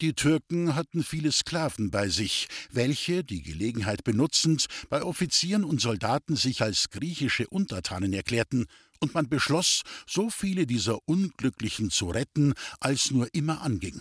Die 0.00 0.14
Türken 0.14 0.74
hatten 0.76 1.04
viele 1.04 1.30
Sklaven 1.30 1.90
bei 1.90 2.08
sich, 2.08 2.48
welche, 2.72 3.22
die 3.22 3.42
Gelegenheit 3.42 4.02
benutzend, 4.02 4.66
bei 4.88 5.02
Offizieren 5.02 5.62
und 5.62 5.78
Soldaten 5.78 6.36
sich 6.36 6.62
als 6.62 6.88
griechische 6.88 7.46
Untertanen 7.48 8.14
erklärten, 8.14 8.64
und 9.00 9.12
man 9.12 9.28
beschloss, 9.28 9.82
so 10.06 10.30
viele 10.30 10.66
dieser 10.66 10.98
Unglücklichen 11.06 11.90
zu 11.90 12.08
retten, 12.08 12.54
als 12.80 13.10
nur 13.10 13.28
immer 13.34 13.60
anging. 13.60 14.00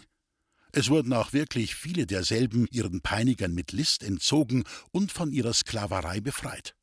Es 0.71 0.89
wurden 0.89 1.11
auch 1.13 1.33
wirklich 1.33 1.75
viele 1.75 2.05
derselben 2.05 2.65
ihren 2.71 3.01
Peinigern 3.01 3.53
mit 3.53 3.73
List 3.73 4.03
entzogen 4.03 4.63
und 4.91 5.11
von 5.11 5.33
ihrer 5.33 5.53
Sklaverei 5.53 6.21
befreit. 6.21 6.75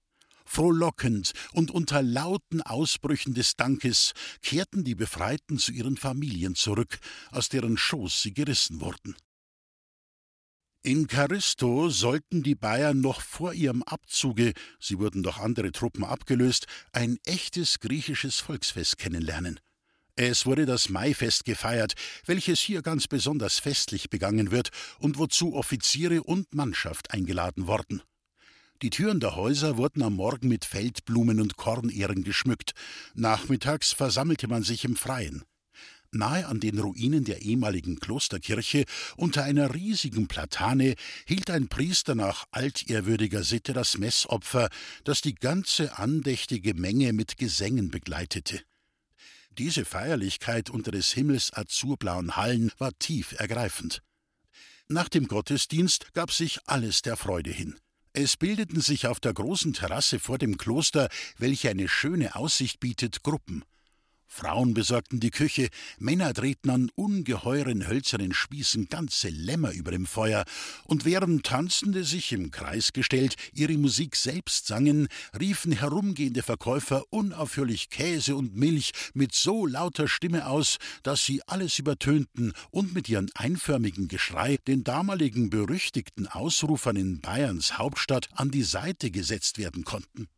Frohlockend 0.47 1.33
und 1.53 1.71
unter 1.71 2.03
lauten 2.03 2.63
Ausbrüchen 2.63 3.35
des 3.35 3.57
Dankes 3.57 4.13
kehrten 4.43 4.85
die 4.85 4.95
Befreiten 4.95 5.59
zu 5.59 5.73
ihren 5.73 5.97
Familien 5.97 6.55
zurück, 6.55 6.99
aus 7.31 7.49
deren 7.49 7.77
Schoß 7.77 8.23
sie 8.23 8.33
gerissen 8.33 8.81
wurden. 8.81 9.17
In 10.83 11.09
Charisto 11.09 11.91
sollten 11.91 12.45
die 12.45 12.55
Bayern 12.55 13.01
noch 13.01 13.21
vor 13.21 13.53
ihrem 13.53 13.83
Abzuge, 13.83 14.53
sie 14.79 15.01
wurden 15.01 15.25
durch 15.25 15.39
andere 15.39 15.73
Truppen 15.73 16.05
abgelöst, 16.05 16.67
ein 16.93 17.19
echtes 17.25 17.81
griechisches 17.81 18.39
Volksfest 18.39 18.97
kennenlernen. 18.97 19.59
Es 20.15 20.47
wurde 20.47 20.65
das 20.65 20.89
Maifest 20.89 21.45
gefeiert, 21.45 21.95
welches 22.25 22.61
hier 22.61 22.83
ganz 22.83 23.09
besonders 23.09 23.59
festlich 23.59 24.11
begangen 24.11 24.53
wird 24.53 24.71
und 25.01 25.19
wozu 25.19 25.55
Offiziere 25.55 26.23
und 26.23 26.55
Mannschaft 26.55 27.11
eingeladen 27.11 27.67
wurden. 27.67 28.01
Die 28.83 28.91
Türen 28.91 29.21
der 29.21 29.37
Häuser 29.37 29.79
wurden 29.79 30.03
am 30.03 30.17
Morgen 30.17 30.49
mit 30.49 30.67
Feldblumen 30.67 31.41
und 31.41 31.57
Kornehren 31.57 32.25
geschmückt. 32.25 32.73
Nachmittags 33.15 33.93
versammelte 33.93 34.49
man 34.49 34.63
sich 34.63 34.85
im 34.85 34.97
Freien. 34.97 35.45
Nahe 36.13 36.47
an 36.47 36.61
den 36.61 36.79
Ruinen 36.79 37.25
der 37.25 37.41
ehemaligen 37.41 38.01
Klosterkirche, 38.01 38.85
unter 39.17 39.45
einer 39.45 39.75
riesigen 39.75 40.29
Platane, 40.29 40.95
hielt 41.25 41.51
ein 41.51 41.69
Priester 41.69 42.15
nach 42.15 42.47
altehrwürdiger 42.51 43.43
Sitte 43.45 43.73
das 43.73 43.97
Messopfer, 43.97 44.69
das 45.05 45.23
die 45.23 45.35
ganze 45.35 45.99
andächtige 45.99 46.75
Menge 46.75 47.15
mit 47.15 47.39
Gesängen 47.39 47.91
begleitete. 47.91 48.61
Diese 49.53 49.87
Feierlichkeit 49.87 50.69
unter 50.69 50.91
des 50.91 51.13
Himmels 51.13 51.51
azurblauen 51.53 52.37
Hallen 52.37 52.73
war 52.77 52.93
tief 52.99 53.33
ergreifend. 53.39 54.03
Nach 54.89 55.09
dem 55.09 55.29
Gottesdienst 55.29 56.13
gab 56.13 56.31
sich 56.31 56.61
alles 56.67 57.01
der 57.01 57.17
Freude 57.17 57.51
hin. 57.51 57.75
Es 58.19 58.39
bildeten 58.39 58.81
sich 58.81 59.07
auf 59.09 59.21
der 59.21 59.35
großen 59.35 59.75
Terrasse 59.75 60.19
vor 60.19 60.39
dem 60.39 60.57
Kloster, 60.57 61.11
welche 61.37 61.69
eine 61.69 61.87
schöne 61.87 62.35
Aussicht 62.35 62.81
bietet, 62.81 63.23
Gruppen. 63.23 63.63
Frauen 64.27 64.75
besorgten 64.75 65.21
die 65.21 65.31
Küche, 65.31 65.69
Männer 65.99 66.33
drehten 66.33 66.71
an 66.71 66.91
ungeheuren 66.95 67.87
hölzernen 67.87 68.35
Spießen 68.35 68.89
ganze 68.89 69.29
Lämmer 69.29 69.73
über 69.73 69.91
dem 69.91 70.07
Feuer, 70.07 70.45
und 70.85 71.05
während 71.05 71.47
Tanzende 71.47 72.05
sich 72.05 72.33
im 72.33 72.51
Kreis 72.51 72.93
gestellt 72.93 73.37
ihre 73.53 73.77
Musik 73.79 74.17
selbst 74.17 74.67
sangen, 74.67 75.09
riefen 75.39 75.73
herumgehende 75.73 76.43
Verkäufer 76.43 77.05
unaufhörlich 77.11 77.91
Käse 77.91 78.37
und 78.37 78.57
Milch 78.57 78.93
mit 79.15 79.35
so 79.35 79.67
lauter 79.67 80.09
Stimme 80.09 80.47
aus, 80.47 80.79
dass 81.03 81.25
sie 81.25 81.43
alles 81.47 81.79
übertönten 81.79 82.53
und 82.71 82.95
mit 82.95 83.09
ihrem 83.09 83.29
einförmigen 83.35 84.09
Geschrei 84.09 84.59
den 84.67 84.85
damaligen 84.85 85.51
berüchtigten 85.51 86.27
Ausrufern 86.27 86.97
in 86.97 87.21
Bayerns 87.21 87.79
Hauptstadt 87.79 88.29
an 88.33 88.51
die 88.51 88.63
Seite 88.63 89.11
gesetzt 89.11 89.59
werden 89.59 89.85
konnten. 89.85 90.29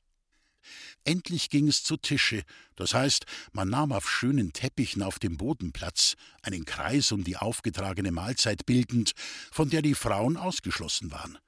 Endlich 1.09 1.49
ging 1.49 1.69
es 1.69 1.83
zu 1.83 1.97
Tische, 1.97 2.43
das 2.77 2.93
heißt, 2.93 3.25
man 3.53 3.71
nahm 3.71 3.93
auf 3.93 4.11
schönen 4.11 4.53
Teppichen 4.53 5.03
auf 5.03 5.19
dem 5.19 5.39
Boden 5.39 5.73
Platz, 5.73 6.17
einen 6.43 6.67
Kreis 6.67 7.13
um 7.13 7.25
die 7.25 7.39
aufgetragene 7.39 8.13
Mahlzeit 8.13 8.67
bildend, 8.67 9.13
von 9.51 9.71
der 9.71 9.81
die 9.81 9.95
Frauen 9.95 10.37
ausgeschlossen 10.37 11.11
waren. 11.11 11.39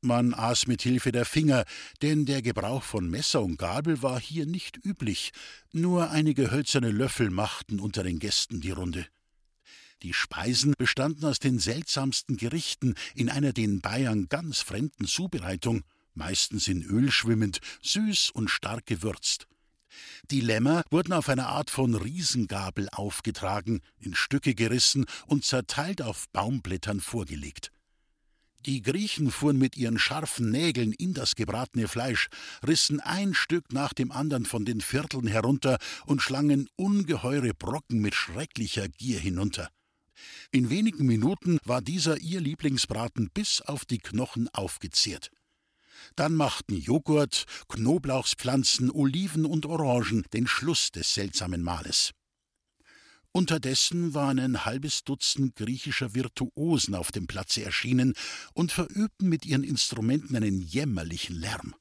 Man 0.00 0.34
aß 0.34 0.66
mit 0.66 0.82
Hilfe 0.82 1.12
der 1.12 1.26
Finger, 1.26 1.64
denn 2.02 2.26
der 2.26 2.42
Gebrauch 2.42 2.82
von 2.82 3.08
Messer 3.08 3.40
und 3.40 3.56
Gabel 3.56 4.02
war 4.02 4.18
hier 4.20 4.46
nicht 4.46 4.84
üblich, 4.84 5.30
nur 5.70 6.10
einige 6.10 6.50
hölzerne 6.50 6.90
Löffel 6.90 7.30
machten 7.30 7.78
unter 7.78 8.02
den 8.02 8.18
Gästen 8.18 8.60
die 8.60 8.72
Runde. 8.72 9.06
Die 10.02 10.12
Speisen 10.12 10.74
bestanden 10.76 11.24
aus 11.24 11.38
den 11.38 11.60
seltsamsten 11.60 12.36
Gerichten 12.36 12.96
in 13.14 13.30
einer 13.30 13.52
den 13.52 13.80
Bayern 13.80 14.28
ganz 14.28 14.60
fremden 14.60 15.06
Zubereitung, 15.06 15.84
meistens 16.18 16.68
in 16.68 16.82
Öl 16.82 17.10
schwimmend, 17.10 17.60
süß 17.82 18.30
und 18.30 18.48
stark 18.48 18.84
gewürzt. 18.84 19.46
Die 20.30 20.40
Lämmer 20.40 20.82
wurden 20.90 21.14
auf 21.14 21.28
einer 21.28 21.48
Art 21.48 21.70
von 21.70 21.94
Riesengabel 21.94 22.88
aufgetragen, 22.92 23.80
in 23.98 24.14
Stücke 24.14 24.54
gerissen 24.54 25.06
und 25.26 25.44
zerteilt 25.44 26.02
auf 26.02 26.28
Baumblättern 26.30 27.00
vorgelegt. 27.00 27.72
Die 28.66 28.82
Griechen 28.82 29.30
fuhren 29.30 29.56
mit 29.56 29.76
ihren 29.76 29.98
scharfen 29.98 30.50
Nägeln 30.50 30.92
in 30.92 31.14
das 31.14 31.36
gebratene 31.36 31.86
Fleisch, 31.86 32.28
rissen 32.66 33.00
ein 33.00 33.32
Stück 33.32 33.72
nach 33.72 33.94
dem 33.94 34.10
anderen 34.10 34.44
von 34.44 34.64
den 34.64 34.80
Vierteln 34.80 35.28
herunter 35.28 35.78
und 36.06 36.20
schlangen 36.20 36.68
ungeheure 36.76 37.54
Brocken 37.54 38.00
mit 38.00 38.14
schrecklicher 38.14 38.88
Gier 38.88 39.20
hinunter. 39.20 39.70
In 40.50 40.70
wenigen 40.70 41.06
Minuten 41.06 41.58
war 41.64 41.80
dieser 41.80 42.18
ihr 42.18 42.40
Lieblingsbraten 42.40 43.30
bis 43.32 43.62
auf 43.62 43.84
die 43.84 43.98
Knochen 43.98 44.48
aufgezehrt. 44.48 45.30
Dann 46.16 46.34
machten 46.34 46.76
Joghurt, 46.76 47.44
Knoblauchspflanzen, 47.68 48.90
Oliven 48.90 49.44
und 49.44 49.66
Orangen 49.66 50.24
den 50.32 50.46
Schluss 50.46 50.90
des 50.90 51.14
seltsamen 51.14 51.62
Mahles. 51.62 52.12
Unterdessen 53.32 54.14
waren 54.14 54.38
ein 54.38 54.64
halbes 54.64 55.04
Dutzend 55.04 55.54
griechischer 55.54 56.14
Virtuosen 56.14 56.94
auf 56.94 57.12
dem 57.12 57.26
Platze 57.26 57.62
erschienen 57.62 58.14
und 58.54 58.72
verübten 58.72 59.28
mit 59.28 59.46
ihren 59.46 59.64
Instrumenten 59.64 60.34
einen 60.34 60.60
jämmerlichen 60.60 61.36
Lärm. 61.36 61.74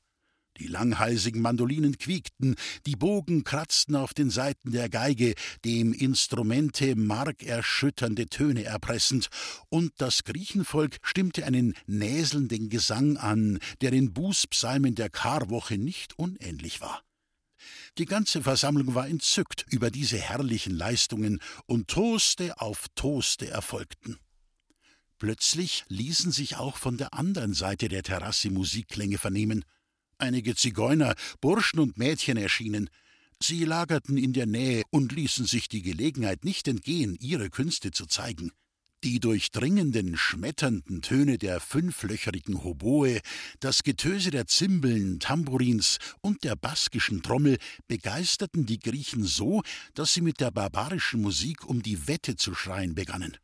Die 0.60 0.68
langhalsigen 0.68 1.42
Mandolinen 1.42 1.98
quiekten, 1.98 2.56
die 2.86 2.96
Bogen 2.96 3.44
kratzten 3.44 3.96
auf 3.96 4.14
den 4.14 4.30
Saiten 4.30 4.72
der 4.72 4.90
Geige, 4.90 5.36
dem 5.64 5.94
Instrumente 5.94 6.96
markerschütternde 6.96 8.28
Töne 8.28 8.64
erpressend, 8.64 9.28
und 9.70 9.92
das 9.98 10.24
Griechenvolk 10.24 10.98
stimmte 11.02 11.46
einen 11.46 11.74
näselnden 11.86 12.70
Gesang 12.70 13.18
an, 13.18 13.60
der 13.82 13.92
den 13.92 14.14
Bußpsalmen 14.14 14.96
der 14.96 15.10
Karwoche 15.10 15.78
nicht 15.78 16.18
unähnlich 16.18 16.82
war. 16.82 17.04
Die 17.98 18.06
ganze 18.06 18.44
Versammlung 18.44 18.96
war 18.96 19.08
entzückt 19.08 19.66
über 19.70 19.92
diese 19.92 20.18
herrlichen 20.18 20.76
Leistungen, 20.76 21.40
und 21.66 21.88
Toaste 21.88 22.60
auf 22.60 22.88
Toaste 22.96 23.48
erfolgten. 23.48 24.18
Plötzlich 25.20 25.84
ließen 25.88 26.32
sich 26.32 26.58
auch 26.58 26.78
von 26.78 26.98
der 26.98 27.14
anderen 27.16 27.54
Seite 27.54 27.88
der 27.88 28.04
Terrasse 28.04 28.52
Musikklänge 28.52 29.18
vernehmen. 29.18 29.66
Einige 30.20 30.56
Zigeuner, 30.56 31.14
Burschen 31.42 31.80
und 31.80 31.98
Mädchen 31.98 32.38
erschienen. 32.38 32.90
Sie 33.42 33.66
lagerten 33.66 34.18
in 34.18 34.34
der 34.34 34.48
Nähe 34.48 34.84
und 34.90 35.12
ließen 35.12 35.46
sich 35.46 35.70
die 35.70 35.84
Gelegenheit 35.84 36.44
nicht 36.44 36.68
entgehen, 36.68 37.16
ihre 37.20 37.52
Künste 37.52 37.92
zu 37.92 38.08
zeigen. 38.08 38.52
Die 39.04 39.20
durchdringenden, 39.20 40.18
schmetternden 40.18 41.04
Töne 41.04 41.38
der 41.38 41.60
fünflöcherigen 41.60 42.64
Hoboe, 42.64 43.20
das 43.60 43.84
Getöse 43.84 44.32
der 44.32 44.48
Zimbeln, 44.48 45.20
Tambourins 45.20 46.00
und 46.22 46.44
der 46.44 46.56
baskischen 46.56 47.22
Trommel 47.22 47.60
begeisterten 47.88 48.66
die 48.66 48.80
Griechen 48.80 49.24
so, 49.24 49.62
dass 49.94 50.16
sie 50.16 50.22
mit 50.22 50.40
der 50.40 50.50
barbarischen 50.50 51.22
Musik 51.22 51.64
um 51.64 51.84
die 51.84 52.08
Wette 52.08 52.38
zu 52.38 52.56
schreien 52.56 52.96
begannen. 52.96 53.38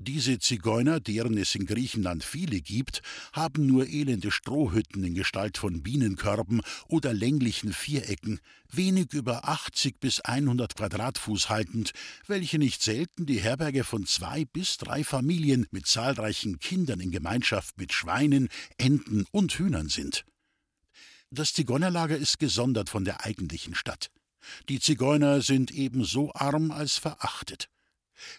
Diese 0.00 0.38
Zigeuner, 0.38 1.00
deren 1.00 1.36
es 1.36 1.56
in 1.56 1.66
Griechenland 1.66 2.22
viele 2.22 2.60
gibt, 2.60 3.02
haben 3.32 3.66
nur 3.66 3.88
elende 3.88 4.30
Strohhütten 4.30 5.02
in 5.02 5.14
Gestalt 5.14 5.58
von 5.58 5.82
Bienenkörben 5.82 6.60
oder 6.86 7.12
länglichen 7.12 7.72
Vierecken, 7.72 8.38
wenig 8.70 9.12
über 9.12 9.48
80 9.48 9.98
bis 9.98 10.20
100 10.20 10.76
Quadratfuß 10.76 11.48
haltend, 11.48 11.90
welche 12.28 12.60
nicht 12.60 12.80
selten 12.80 13.26
die 13.26 13.40
Herberge 13.40 13.82
von 13.82 14.06
zwei 14.06 14.44
bis 14.44 14.76
drei 14.76 15.02
Familien 15.02 15.66
mit 15.72 15.88
zahlreichen 15.88 16.60
Kindern 16.60 17.00
in 17.00 17.10
Gemeinschaft 17.10 17.76
mit 17.76 17.92
Schweinen, 17.92 18.50
Enten 18.76 19.26
und 19.32 19.58
Hühnern 19.58 19.88
sind. 19.88 20.24
Das 21.30 21.52
Zigeunerlager 21.54 22.16
ist 22.16 22.38
gesondert 22.38 22.88
von 22.88 23.04
der 23.04 23.24
eigentlichen 23.24 23.74
Stadt. 23.74 24.12
Die 24.68 24.78
Zigeuner 24.78 25.42
sind 25.42 25.72
ebenso 25.72 26.32
arm 26.34 26.70
als 26.70 26.98
verachtet. 26.98 27.68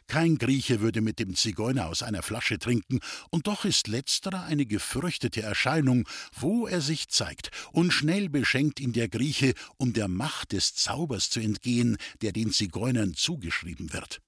Kein 0.07 0.38
Grieche 0.38 0.81
würde 0.81 1.01
mit 1.01 1.19
dem 1.19 1.36
Zigeuner 1.36 1.88
aus 1.88 2.03
einer 2.03 2.21
Flasche 2.21 2.59
trinken, 2.59 3.00
und 3.29 3.48
doch 3.48 3.65
ist 3.65 3.88
letzterer 3.88 4.43
eine 4.43 4.65
gefürchtete 4.65 5.41
Erscheinung, 5.41 6.07
wo 6.36 6.67
er 6.67 6.81
sich 6.81 7.09
zeigt, 7.09 7.51
und 7.71 7.91
schnell 7.91 8.29
beschenkt 8.29 8.79
ihn 8.79 8.93
der 8.93 9.09
Grieche, 9.09 9.53
um 9.77 9.93
der 9.93 10.07
Macht 10.07 10.51
des 10.51 10.75
Zaubers 10.75 11.29
zu 11.29 11.39
entgehen, 11.39 11.98
der 12.21 12.31
den 12.31 12.51
Zigeunern 12.51 13.13
zugeschrieben 13.13 13.93
wird. 13.93 14.21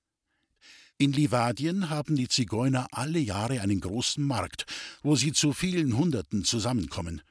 In 0.98 1.14
Livadien 1.14 1.90
haben 1.90 2.16
die 2.16 2.28
Zigeuner 2.28 2.88
alle 2.92 3.18
Jahre 3.18 3.62
einen 3.62 3.80
großen 3.80 4.24
Markt, 4.24 4.66
wo 5.02 5.16
sie 5.16 5.32
zu 5.32 5.52
vielen 5.52 5.98
Hunderten 5.98 6.44
zusammenkommen. 6.44 7.24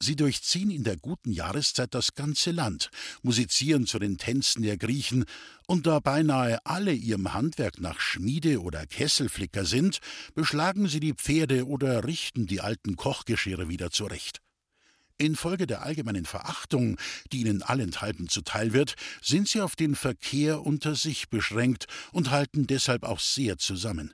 Sie 0.00 0.16
durchziehen 0.16 0.70
in 0.70 0.84
der 0.84 0.96
guten 0.96 1.32
Jahreszeit 1.32 1.94
das 1.94 2.14
ganze 2.14 2.50
Land, 2.50 2.90
musizieren 3.22 3.86
zu 3.86 3.98
den 3.98 4.18
Tänzen 4.18 4.62
der 4.62 4.76
Griechen, 4.76 5.24
und 5.66 5.86
da 5.86 6.00
beinahe 6.00 6.64
alle 6.64 6.92
ihrem 6.92 7.32
Handwerk 7.32 7.80
nach 7.80 7.98
Schmiede 7.98 8.60
oder 8.60 8.86
Kesselflicker 8.86 9.64
sind, 9.64 10.00
beschlagen 10.34 10.88
sie 10.88 11.00
die 11.00 11.14
Pferde 11.14 11.66
oder 11.66 12.04
richten 12.04 12.46
die 12.46 12.60
alten 12.60 12.96
Kochgeschirre 12.96 13.68
wieder 13.68 13.90
zurecht. 13.90 14.40
Infolge 15.18 15.66
der 15.66 15.82
allgemeinen 15.82 16.26
Verachtung, 16.26 16.98
die 17.32 17.40
ihnen 17.40 17.62
allenthalben 17.62 18.28
zuteil 18.28 18.72
wird, 18.72 18.94
sind 19.22 19.48
sie 19.48 19.60
auf 19.60 19.76
den 19.76 19.94
Verkehr 19.94 20.62
unter 20.64 20.94
sich 20.94 21.28
beschränkt 21.30 21.86
und 22.12 22.30
halten 22.30 22.66
deshalb 22.66 23.02
auch 23.02 23.20
sehr 23.20 23.56
zusammen. 23.58 24.12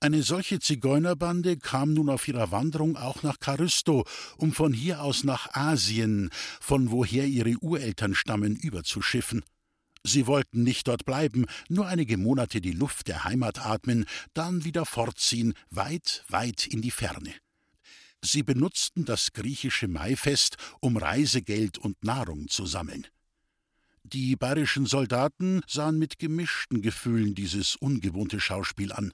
Eine 0.00 0.22
solche 0.22 0.60
Zigeunerbande 0.60 1.58
kam 1.58 1.92
nun 1.92 2.08
auf 2.08 2.26
ihrer 2.26 2.50
Wanderung 2.50 2.96
auch 2.96 3.22
nach 3.22 3.38
Charysto, 3.38 4.06
um 4.36 4.52
von 4.52 4.72
hier 4.72 5.02
aus 5.02 5.24
nach 5.24 5.54
Asien, 5.54 6.30
von 6.60 6.90
woher 6.90 7.26
ihre 7.26 7.56
Ureltern 7.60 8.14
stammen, 8.14 8.56
überzuschiffen. 8.56 9.44
Sie 10.02 10.26
wollten 10.26 10.62
nicht 10.62 10.88
dort 10.88 11.04
bleiben, 11.04 11.44
nur 11.68 11.86
einige 11.86 12.16
Monate 12.16 12.60
die 12.60 12.72
Luft 12.72 13.08
der 13.08 13.24
Heimat 13.24 13.58
atmen, 13.58 14.06
dann 14.32 14.64
wieder 14.64 14.86
fortziehen, 14.86 15.52
weit, 15.68 16.24
weit 16.28 16.66
in 16.66 16.80
die 16.80 16.90
Ferne. 16.90 17.34
Sie 18.22 18.42
benutzten 18.42 19.04
das 19.04 19.32
griechische 19.32 19.88
Maifest, 19.88 20.56
um 20.80 20.96
Reisegeld 20.96 21.78
und 21.78 22.02
Nahrung 22.04 22.48
zu 22.48 22.66
sammeln. 22.66 23.06
Die 24.02 24.36
bayerischen 24.36 24.86
Soldaten 24.86 25.60
sahen 25.66 25.98
mit 25.98 26.18
gemischten 26.18 26.82
Gefühlen 26.82 27.34
dieses 27.34 27.76
ungewohnte 27.76 28.40
Schauspiel 28.40 28.92
an. 28.92 29.12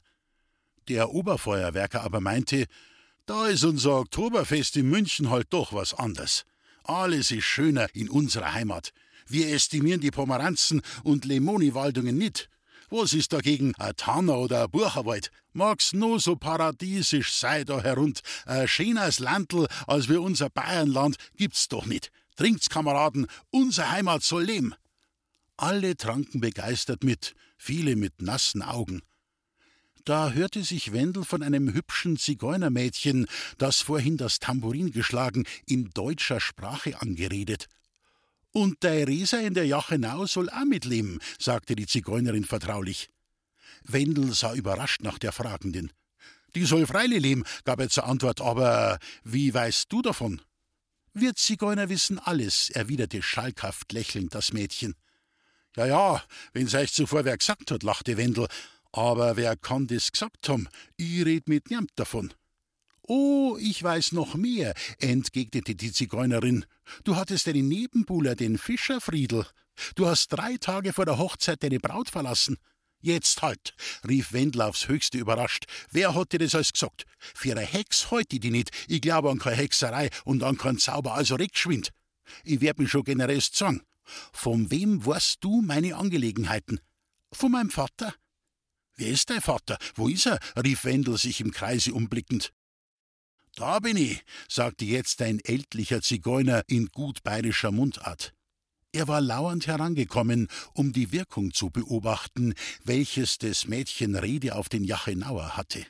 Der 0.88 1.10
Oberfeuerwerker 1.10 2.02
aber 2.02 2.20
meinte, 2.20 2.66
da 3.26 3.48
ist 3.48 3.64
unser 3.64 3.98
Oktoberfest 3.98 4.76
in 4.76 4.88
München 4.88 5.30
halt 5.30 5.48
doch 5.50 5.72
was 5.72 5.94
anders. 5.94 6.44
Alles 6.84 7.32
ist 7.32 7.44
schöner 7.44 7.88
in 7.92 8.08
unserer 8.08 8.54
Heimat. 8.54 8.92
Wir 9.26 9.52
estimieren 9.52 10.00
die 10.00 10.12
Pomeranzen 10.12 10.82
und 11.02 11.24
Lemoni-Waldungen 11.24 12.16
nicht. 12.16 12.48
Was 12.88 13.12
ist 13.12 13.32
dagegen 13.32 13.74
ein 13.78 13.96
Tanner 13.96 14.38
oder 14.38 14.62
ein 14.62 14.70
Bucherwald? 14.70 15.32
Mag's 15.52 15.92
nur 15.92 16.20
so 16.20 16.36
paradiesisch 16.36 17.32
sei 17.32 17.64
da 17.64 17.80
herund. 17.80 18.20
Ein 18.44 18.68
schöneres 18.68 19.18
Landl 19.18 19.66
als 19.88 20.08
wir 20.08 20.22
unser 20.22 20.48
Bayernland 20.50 21.16
gibt's 21.36 21.66
doch 21.66 21.86
nicht. 21.86 22.12
Trinkt's, 22.36 22.68
Kameraden, 22.68 23.26
unsere 23.50 23.90
Heimat 23.90 24.22
soll 24.22 24.44
leben. 24.44 24.74
Alle 25.56 25.96
tranken 25.96 26.40
begeistert 26.40 27.02
mit, 27.02 27.34
viele 27.56 27.96
mit 27.96 28.22
nassen 28.22 28.62
Augen. 28.62 29.02
Da 30.06 30.30
hörte 30.30 30.62
sich 30.62 30.92
Wendel 30.92 31.24
von 31.24 31.42
einem 31.42 31.74
hübschen 31.74 32.16
Zigeunermädchen, 32.16 33.26
das 33.58 33.80
vorhin 33.80 34.16
das 34.16 34.38
Tambourin 34.38 34.92
geschlagen, 34.92 35.44
in 35.66 35.90
deutscher 35.94 36.38
Sprache 36.38 37.00
angeredet. 37.00 37.66
Und 38.52 38.84
der 38.84 39.08
Reser 39.08 39.40
in 39.40 39.54
der 39.54 39.66
Jachenau 39.66 40.26
soll 40.26 40.48
auch 40.48 40.64
mitleben, 40.64 41.18
sagte 41.40 41.74
die 41.74 41.88
Zigeunerin 41.88 42.44
vertraulich. 42.44 43.10
Wendel 43.82 44.32
sah 44.32 44.54
überrascht 44.54 45.02
nach 45.02 45.18
der 45.18 45.32
Fragenden. 45.32 45.92
Die 46.54 46.66
soll 46.66 46.86
freilich 46.86 47.20
leben, 47.20 47.42
gab 47.64 47.80
er 47.80 47.88
zur 47.88 48.06
Antwort, 48.06 48.40
aber 48.40 49.00
wie 49.24 49.52
weißt 49.52 49.92
du 49.92 50.02
davon? 50.02 50.40
Wir 51.14 51.34
Zigeuner 51.34 51.88
wissen 51.88 52.20
alles, 52.20 52.70
erwiderte 52.70 53.22
schalkhaft 53.22 53.92
lächelnd 53.92 54.36
das 54.36 54.52
Mädchen. 54.52 54.94
Ja, 55.76 55.86
ja, 55.86 56.22
wenn's 56.52 56.74
euch 56.74 56.92
zuvor 56.92 57.24
wer 57.24 57.36
gesagt 57.36 57.72
hat, 57.72 57.82
lachte 57.82 58.16
Wendel, 58.16 58.46
aber 58.92 59.36
wer 59.36 59.56
kann 59.56 59.86
das 59.86 60.12
gesagt 60.12 60.48
haben? 60.48 60.68
Ich 60.96 61.24
red 61.24 61.48
mit 61.48 61.70
niemand 61.70 61.90
davon. 61.96 62.32
Oh, 63.02 63.56
ich 63.60 63.82
weiß 63.82 64.12
noch 64.12 64.34
mehr, 64.34 64.74
entgegnete 64.98 65.76
die 65.76 65.92
Zigeunerin. 65.92 66.64
Du 67.04 67.14
hattest 67.14 67.46
deinen 67.46 67.68
Nebenbuhler, 67.68 68.34
den 68.34 68.58
Fischerfriedel. 68.58 69.46
Du 69.94 70.06
hast 70.06 70.28
drei 70.28 70.56
Tage 70.56 70.92
vor 70.92 71.04
der 71.04 71.18
Hochzeit 71.18 71.62
deine 71.62 71.78
Braut 71.78 72.10
verlassen. 72.10 72.56
Jetzt 73.00 73.42
halt, 73.42 73.74
rief 74.08 74.32
Wendel 74.32 74.62
aufs 74.62 74.88
höchste 74.88 75.18
überrascht. 75.18 75.66
Wer 75.92 76.14
hat 76.14 76.32
dir 76.32 76.38
das 76.38 76.54
alles 76.54 76.72
gesagt? 76.72 77.04
Für 77.18 77.52
eine 77.52 77.60
Hex 77.60 78.10
heute 78.10 78.40
die 78.40 78.50
nicht. 78.50 78.70
Ich 78.88 79.00
glaube 79.00 79.30
an 79.30 79.38
keine 79.38 79.56
Hexerei 79.56 80.10
und 80.24 80.42
an 80.42 80.58
keinen 80.58 80.78
Zauber, 80.78 81.14
also 81.14 81.36
regschwind. 81.36 81.90
Ich 82.42 82.60
werd 82.60 82.78
mich 82.78 82.90
schon 82.90 83.04
generell 83.04 83.40
sagen. 83.40 83.82
Von 84.32 84.70
wem 84.70 85.04
weißt 85.04 85.38
du 85.40 85.62
meine 85.62 85.94
Angelegenheiten? 85.96 86.80
Von 87.32 87.52
meinem 87.52 87.70
Vater? 87.70 88.14
Wer 88.96 89.08
ist 89.08 89.30
dein 89.30 89.40
Vater? 89.40 89.78
Wo 89.94 90.08
ist 90.08 90.26
er? 90.26 90.38
rief 90.62 90.84
Wendel 90.84 91.18
sich 91.18 91.40
im 91.40 91.50
Kreise 91.52 91.92
umblickend. 91.92 92.52
Da 93.54 93.78
bin 93.78 93.96
ich, 93.96 94.22
sagte 94.48 94.84
jetzt 94.84 95.22
ein 95.22 95.40
ältlicher 95.40 96.02
Zigeuner 96.02 96.62
in 96.66 96.88
gut 96.88 97.22
bayerischer 97.22 97.72
Mundart. 97.72 98.34
Er 98.92 99.08
war 99.08 99.20
lauernd 99.20 99.66
herangekommen, 99.66 100.48
um 100.72 100.92
die 100.92 101.12
Wirkung 101.12 101.52
zu 101.52 101.70
beobachten, 101.70 102.54
welches 102.84 103.38
des 103.38 103.66
Mädchen 103.66 104.16
Rede 104.16 104.54
auf 104.54 104.68
den 104.70 104.84
Jachenauer 104.84 105.56
hatte. 105.56 105.84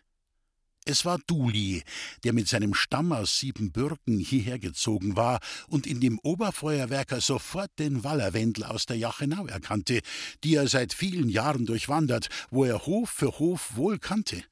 Es 0.89 1.05
war 1.05 1.19
Duli, 1.27 1.83
der 2.23 2.33
mit 2.33 2.47
seinem 2.47 2.73
Stamm 2.73 3.11
aus 3.11 3.41
Siebenbürgen 3.41 4.21
hierher 4.21 4.61
gezogen 4.61 5.17
war 5.17 5.41
und 5.67 5.85
in 5.85 6.01
dem 6.01 6.21
Oberfeuerwerker 6.21 7.21
sofort 7.21 7.73
den 7.81 8.05
Wallerwendel 8.05 8.63
aus 8.63 8.87
der 8.87 8.97
Jachenau 8.97 9.47
erkannte, 9.47 10.01
die 10.45 10.55
er 10.55 10.69
seit 10.69 10.95
vielen 10.95 11.29
Jahren 11.29 11.67
durchwandert, 11.67 12.29
wo 12.51 12.65
er 12.65 12.87
Hof 12.87 13.11
für 13.11 13.41
Hof 13.41 13.73
wohl 13.75 13.99
kannte. 13.99 14.45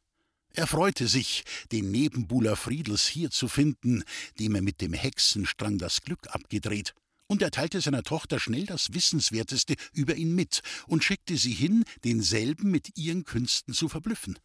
Er 0.55 0.67
freute 0.67 1.07
sich, 1.07 1.45
den 1.71 1.93
Nebenbuhler 1.93 2.57
Friedels 2.57 3.07
hier 3.07 3.31
zu 3.31 3.47
finden, 3.47 4.03
dem 4.41 4.57
er 4.57 4.63
mit 4.63 4.81
dem 4.81 4.93
Hexenstrang 4.93 5.79
das 5.79 6.01
Glück 6.01 6.27
abgedreht, 6.35 6.95
und 7.29 7.43
er 7.43 7.53
teilte 7.53 7.81
seiner 7.81 8.03
Tochter 8.03 8.41
schnell 8.41 8.67
das 8.67 8.93
Wissenswerteste 8.93 9.77
über 9.93 10.17
ihn 10.17 10.35
mit 10.35 10.63
und 10.89 11.05
schickte 11.05 11.37
sie 11.37 11.53
hin, 11.53 11.85
denselben 12.03 12.73
mit 12.73 12.99
ihren 12.99 13.25
Künsten 13.25 13.73
zu 13.73 13.89
verblüffen. 13.89 14.37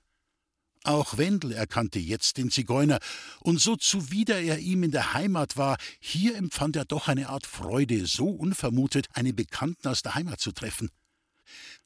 Auch 0.84 1.18
Wendel 1.18 1.52
erkannte 1.52 2.00
jetzt 2.00 2.38
den 2.38 2.50
Zigeuner, 2.50 3.00
und 3.42 3.60
so 3.60 3.76
zuwider 3.76 4.40
er 4.40 4.60
ihm 4.60 4.84
in 4.84 4.92
der 4.92 5.14
Heimat 5.14 5.58
war, 5.58 5.78
hier 6.00 6.36
empfand 6.36 6.76
er 6.78 6.86
doch 6.86 7.08
eine 7.08 7.30
Art 7.30 7.46
Freude, 7.46 8.06
so 8.06 8.30
unvermutet 8.30 9.08
einen 9.14 9.36
Bekannten 9.36 9.88
aus 9.90 10.02
der 10.02 10.16
Heimat 10.16 10.40
zu 10.40 10.52
treffen. 10.54 10.90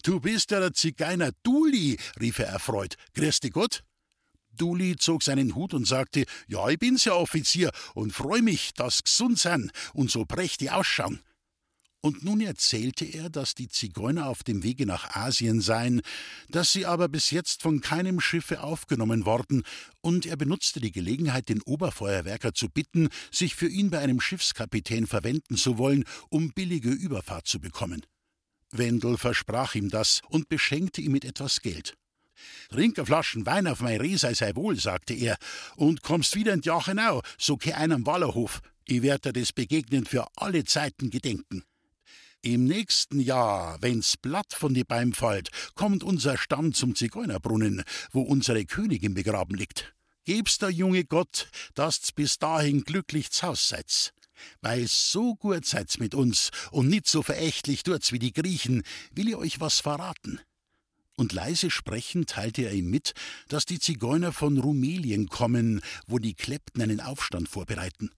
Du 0.04 0.20
bist 0.20 0.52
ja 0.52 0.60
der 0.60 0.74
Zigeuner 0.74 1.32
Duli, 1.44 1.98
rief 2.20 2.40
er 2.40 2.48
erfreut. 2.48 2.96
Grüß 3.16 3.40
dich 3.40 3.54
Gott. 3.54 3.84
Duli 4.52 4.96
zog 4.98 5.24
seinen 5.24 5.56
Hut 5.56 5.74
und 5.74 5.88
sagte: 5.88 6.26
Ja, 6.48 6.70
ich 6.70 6.78
bin's 6.78 7.06
ja 7.06 7.14
Offizier 7.14 7.72
und 7.96 8.14
freu 8.14 8.42
mich, 8.42 8.74
dass 8.74 9.04
gesund 9.04 9.40
sein 9.40 9.72
und 9.94 10.12
so 10.12 10.26
prächtig 10.26 10.72
ausschauen. 10.72 11.22
Und 12.06 12.22
nun 12.22 12.42
erzählte 12.42 13.06
er, 13.06 13.30
dass 13.30 13.56
die 13.56 13.70
Zigeuner 13.70 14.28
auf 14.28 14.44
dem 14.44 14.62
Wege 14.62 14.86
nach 14.86 15.16
Asien 15.16 15.62
seien, 15.62 16.02
dass 16.50 16.74
sie 16.74 16.86
aber 16.86 17.08
bis 17.08 17.32
jetzt 17.32 17.62
von 17.62 17.80
keinem 17.80 18.20
Schiffe 18.20 18.62
aufgenommen 18.62 19.26
worden, 19.26 19.64
und 20.02 20.26
er 20.26 20.36
benutzte 20.36 20.82
die 20.82 20.92
Gelegenheit, 20.92 21.48
den 21.48 21.62
Oberfeuerwerker 21.62 22.54
zu 22.54 22.68
bitten, 22.68 23.08
sich 23.32 23.56
für 23.56 23.70
ihn 23.70 23.90
bei 23.90 24.00
einem 24.00 24.20
Schiffskapitän 24.20 25.08
verwenden 25.08 25.56
zu 25.56 25.78
wollen, 25.78 26.04
um 26.28 26.52
billige 26.52 26.90
Überfahrt 26.90 27.48
zu 27.48 27.62
bekommen. 27.62 28.06
Wendel 28.72 29.18
versprach 29.18 29.74
ihm 29.76 29.90
das 29.90 30.20
und 30.28 30.50
beschenkte 30.50 31.00
ihn 31.00 31.14
mit 31.14 31.24
etwas 31.24 31.62
Geld. 31.62 31.96
Trink 32.68 33.00
a 33.00 33.06
Flaschen 33.06 33.46
Wein 33.46 33.66
auf 33.66 33.80
mein 33.80 34.02
Reh, 34.02 34.18
sei 34.18 34.52
wohl, 34.56 34.78
sagte 34.78 35.14
er, 35.14 35.38
und 35.78 36.02
kommst 36.02 36.36
wieder 36.36 36.52
in 36.52 36.60
die 36.60 36.68
Jachenau, 36.68 37.22
so 37.38 37.56
geh 37.56 37.72
ein 37.72 37.94
am 37.94 38.06
Wallerhof. 38.06 38.60
Ich 38.86 39.02
werde 39.04 39.32
dir 39.32 39.40
das 39.40 39.54
Begegnen 39.54 40.06
für 40.06 40.28
alle 40.36 40.66
Zeiten 40.66 41.10
gedenken. 41.10 41.64
Im 42.46 42.66
nächsten 42.66 43.22
Jahr, 43.22 43.78
wenn's 43.80 44.18
Blatt 44.18 44.52
von 44.54 44.74
die 44.74 44.84
Beim 44.84 45.14
fällt, 45.14 45.50
kommt 45.76 46.04
unser 46.04 46.38
Stamm 46.38 46.74
zum 46.74 46.94
Zigeunerbrunnen, 46.94 47.86
wo 48.12 48.22
unsere 48.22 48.66
Königin 48.66 49.14
begraben 49.14 49.56
liegt. 49.56 49.96
Geb's 50.26 50.58
der 50.58 50.70
junge 50.70 51.06
Gott, 51.06 51.48
das's 51.74 52.12
bis 52.12 52.40
dahin 52.40 52.84
glücklich 52.84 53.28
z'Haus 53.28 53.70
seid's. 53.70 54.12
Weil 54.60 54.88
so 54.90 55.36
gut 55.36 55.66
seid's 55.66 56.00
mit 56.00 56.14
uns 56.14 56.52
und 56.72 56.90
nicht 56.90 57.08
so 57.08 57.24
verächtlich 57.24 57.84
tut's 57.84 58.12
wie 58.12 58.20
die 58.20 58.34
Griechen, 58.34 58.84
will 59.14 59.30
ich 59.30 59.38
euch 59.38 59.62
was 59.62 59.80
verraten. 59.80 60.42
Und 61.16 61.32
leise 61.32 61.72
sprechend 61.72 62.32
teilte 62.32 62.64
er 62.64 62.74
ihm 62.74 62.90
mit, 62.90 63.14
dass 63.48 63.66
die 63.66 63.80
Zigeuner 63.80 64.34
von 64.34 64.58
Rumelien 64.58 65.30
kommen, 65.30 65.80
wo 66.08 66.20
die 66.20 66.34
Klepten 66.34 66.82
einen 66.82 67.00
Aufstand 67.00 67.48
vorbereiten. 67.48 68.12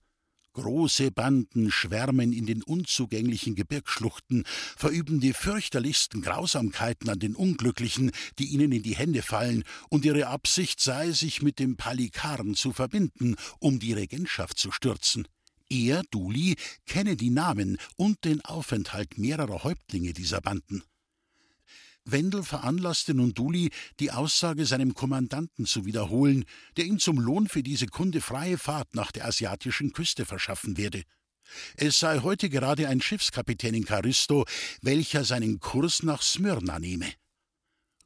Große 0.56 1.10
Banden 1.10 1.70
schwärmen 1.70 2.32
in 2.32 2.46
den 2.46 2.62
unzugänglichen 2.62 3.56
Gebirgsschluchten, 3.56 4.44
verüben 4.74 5.20
die 5.20 5.34
fürchterlichsten 5.34 6.22
Grausamkeiten 6.22 7.10
an 7.10 7.18
den 7.18 7.34
Unglücklichen, 7.34 8.10
die 8.38 8.46
ihnen 8.46 8.72
in 8.72 8.82
die 8.82 8.96
Hände 8.96 9.20
fallen, 9.20 9.64
und 9.90 10.06
ihre 10.06 10.28
Absicht 10.28 10.80
sei, 10.80 11.10
sich 11.10 11.42
mit 11.42 11.58
dem 11.58 11.76
Palikaren 11.76 12.54
zu 12.54 12.72
verbinden, 12.72 13.36
um 13.58 13.78
die 13.78 13.92
Regentschaft 13.92 14.58
zu 14.58 14.72
stürzen. 14.72 15.28
Er, 15.68 16.02
Duli, 16.10 16.56
kenne 16.86 17.16
die 17.16 17.30
Namen 17.30 17.76
und 17.96 18.24
den 18.24 18.42
Aufenthalt 18.42 19.18
mehrerer 19.18 19.62
Häuptlinge 19.62 20.14
dieser 20.14 20.40
Banden. 20.40 20.82
Wendel 22.06 22.42
veranlasste 22.42 23.14
nun 23.14 23.34
Duli, 23.34 23.70
die 24.00 24.12
Aussage 24.12 24.64
seinem 24.64 24.94
Kommandanten 24.94 25.66
zu 25.66 25.84
wiederholen, 25.84 26.44
der 26.76 26.84
ihm 26.86 26.98
zum 26.98 27.18
Lohn 27.18 27.48
für 27.48 27.62
diese 27.62 27.86
Kunde 27.86 28.20
freie 28.20 28.58
Fahrt 28.58 28.94
nach 28.94 29.12
der 29.12 29.26
asiatischen 29.26 29.92
Küste 29.92 30.24
verschaffen 30.24 30.76
werde. 30.76 31.02
Es 31.76 31.98
sei 31.98 32.20
heute 32.20 32.48
gerade 32.48 32.88
ein 32.88 33.00
Schiffskapitän 33.00 33.74
in 33.74 33.86
Charisto, 33.86 34.44
welcher 34.82 35.24
seinen 35.24 35.60
Kurs 35.60 36.02
nach 36.02 36.22
Smyrna 36.22 36.78
nehme. 36.78 37.12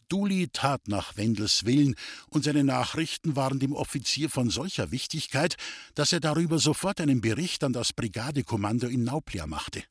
Duli 0.09 0.49
tat 0.53 0.89
nach 0.89 1.17
Wendels 1.17 1.65
Willen, 1.65 1.95
und 2.31 2.45
seine 2.45 2.65
Nachrichten 2.65 3.37
waren 3.37 3.61
dem 3.61 3.73
Offizier 3.73 4.29
von 4.29 4.51
solcher 4.51 4.91
Wichtigkeit, 4.91 5.57
dass 5.95 6.13
er 6.13 6.21
darüber 6.21 6.59
sofort 6.59 7.01
einen 7.01 7.21
Bericht 7.21 7.63
an 7.63 7.73
das 7.73 7.93
Brigadekommando 7.93 8.89
in 8.89 9.05
Nauplia 9.05 9.47
machte. 9.47 9.85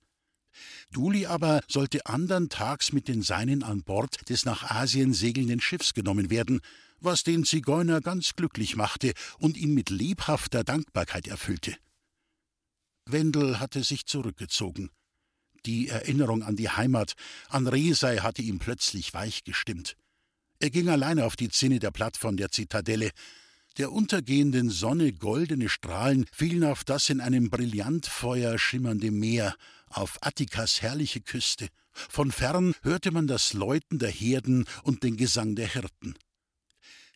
Duli 0.91 1.26
aber 1.26 1.62
sollte 1.67 2.06
andern 2.06 2.50
Tags 2.50 2.91
mit 2.91 3.08
den 3.08 3.22
Seinen 3.22 3.63
an 3.63 3.84
Bord 3.84 4.30
des 4.30 4.45
nach 4.45 4.63
Asien 4.69 5.13
segelnden 5.13 5.62
Schiffs 5.62 5.93
genommen 5.93 6.30
werden, 6.30 6.62
was 7.00 7.24
den 7.24 7.45
Zigeuner 7.45 8.02
ganz 8.02 8.36
glücklich 8.36 8.76
machte 8.76 9.13
und 9.38 9.58
ihn 9.58 9.74
mit 9.74 9.89
lebhafter 9.89 10.63
Dankbarkeit 10.63 11.28
erfüllte. 11.28 11.76
Wendel 13.06 13.60
hatte 13.60 13.84
sich 13.84 14.06
zurückgezogen. 14.06 14.91
Die 15.65 15.89
Erinnerung 15.89 16.43
an 16.43 16.56
die 16.56 16.69
Heimat, 16.69 17.13
an 17.50 17.67
Resei 17.67 18.17
hatte 18.17 18.41
ihn 18.41 18.60
plötzlich 18.60 19.13
weich 19.13 19.43
gestimmt. 19.43 19.95
Er 20.60 20.69
ging 20.69 20.89
allein 20.89 21.19
auf 21.19 21.36
die 21.36 21.50
Zinne 21.50 21.80
der 21.80 21.91
Plattform 21.91 22.38
der 22.38 22.52
Zitadelle. 22.52 23.12
Der 23.78 23.91
untergehenden 23.91 24.69
Sonne 24.69 25.13
goldene 25.13 25.69
Strahlen 25.69 26.26
fielen 26.32 26.63
auf 26.63 26.84
das 26.84 27.10
in 27.10 27.22
einem 27.22 27.50
Brillantfeuer 27.50 28.58
schimmernde 28.58 29.12
Meer, 29.12 29.56
auf 29.89 30.17
Attikas 30.21 30.82
herrliche 30.82 31.21
Küste. 31.21 31.67
Von 31.91 32.32
fern 32.32 32.73
hörte 32.82 33.12
man 33.12 33.28
das 33.28 33.54
Läuten 33.54 33.99
der 33.99 34.12
Herden 34.12 34.65
und 34.84 35.04
den 35.04 35.17
Gesang 35.17 35.56
der 35.56 35.67
Hirten. 35.67 36.15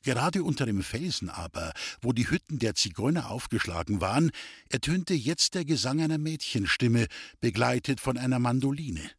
Gerade 0.03 0.43
unter 0.43 0.65
dem 0.65 0.83
Felsen 0.83 1.29
aber, 1.29 1.71
wo 2.01 2.11
die 2.11 2.29
Hütten 2.29 2.59
der 2.59 2.75
Zigeuner 2.75 3.29
aufgeschlagen 3.31 4.01
waren, 4.01 4.31
ertönte 4.69 5.13
jetzt 5.13 5.53
der 5.55 5.63
Gesang 5.63 6.01
einer 6.01 6.17
Mädchenstimme, 6.17 7.07
begleitet 7.39 8.01
von 8.01 8.17
einer 8.17 8.39
Mandoline. 8.39 9.09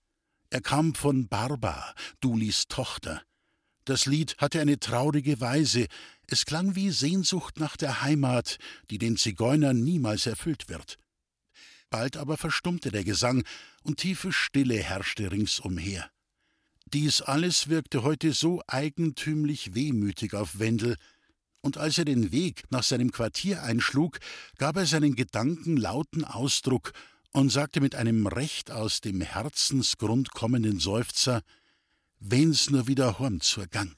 Er 0.50 0.60
kam 0.60 0.94
von 0.94 1.26
Barba, 1.26 1.94
Dulis 2.20 2.68
Tochter. 2.68 3.22
Das 3.86 4.04
Lied 4.04 4.36
hatte 4.38 4.60
eine 4.60 4.78
traurige 4.78 5.40
Weise, 5.40 5.86
es 6.26 6.44
klang 6.44 6.74
wie 6.74 6.90
Sehnsucht 6.90 7.58
nach 7.58 7.76
der 7.76 8.02
Heimat, 8.02 8.58
die 8.90 8.98
den 8.98 9.16
Zigeunern 9.16 9.82
niemals 9.82 10.26
erfüllt 10.26 10.68
wird. 10.68 10.98
Bald 11.94 12.16
aber 12.16 12.36
verstummte 12.36 12.90
der 12.90 13.04
Gesang, 13.04 13.44
und 13.84 13.98
tiefe 13.98 14.32
Stille 14.32 14.74
herrschte 14.74 15.30
ringsumher. 15.30 16.10
Dies 16.86 17.22
alles 17.22 17.68
wirkte 17.68 18.02
heute 18.02 18.32
so 18.32 18.60
eigentümlich 18.66 19.76
wehmütig 19.76 20.34
auf 20.34 20.58
Wendel, 20.58 20.96
und 21.60 21.78
als 21.78 21.96
er 21.96 22.04
den 22.04 22.32
Weg 22.32 22.64
nach 22.70 22.82
seinem 22.82 23.12
Quartier 23.12 23.62
einschlug, 23.62 24.18
gab 24.58 24.76
er 24.76 24.86
seinen 24.86 25.14
Gedanken 25.14 25.76
lauten 25.76 26.24
Ausdruck 26.24 26.90
und 27.30 27.50
sagte 27.50 27.80
mit 27.80 27.94
einem 27.94 28.26
recht 28.26 28.72
aus 28.72 29.00
dem 29.00 29.20
Herzensgrund 29.20 30.32
kommenden 30.32 30.80
Seufzer 30.80 31.42
Wenn's 32.18 32.70
nur 32.70 32.88
wieder 32.88 33.20
horn 33.20 33.40
zur 33.40 33.68
Gang. 33.68 33.94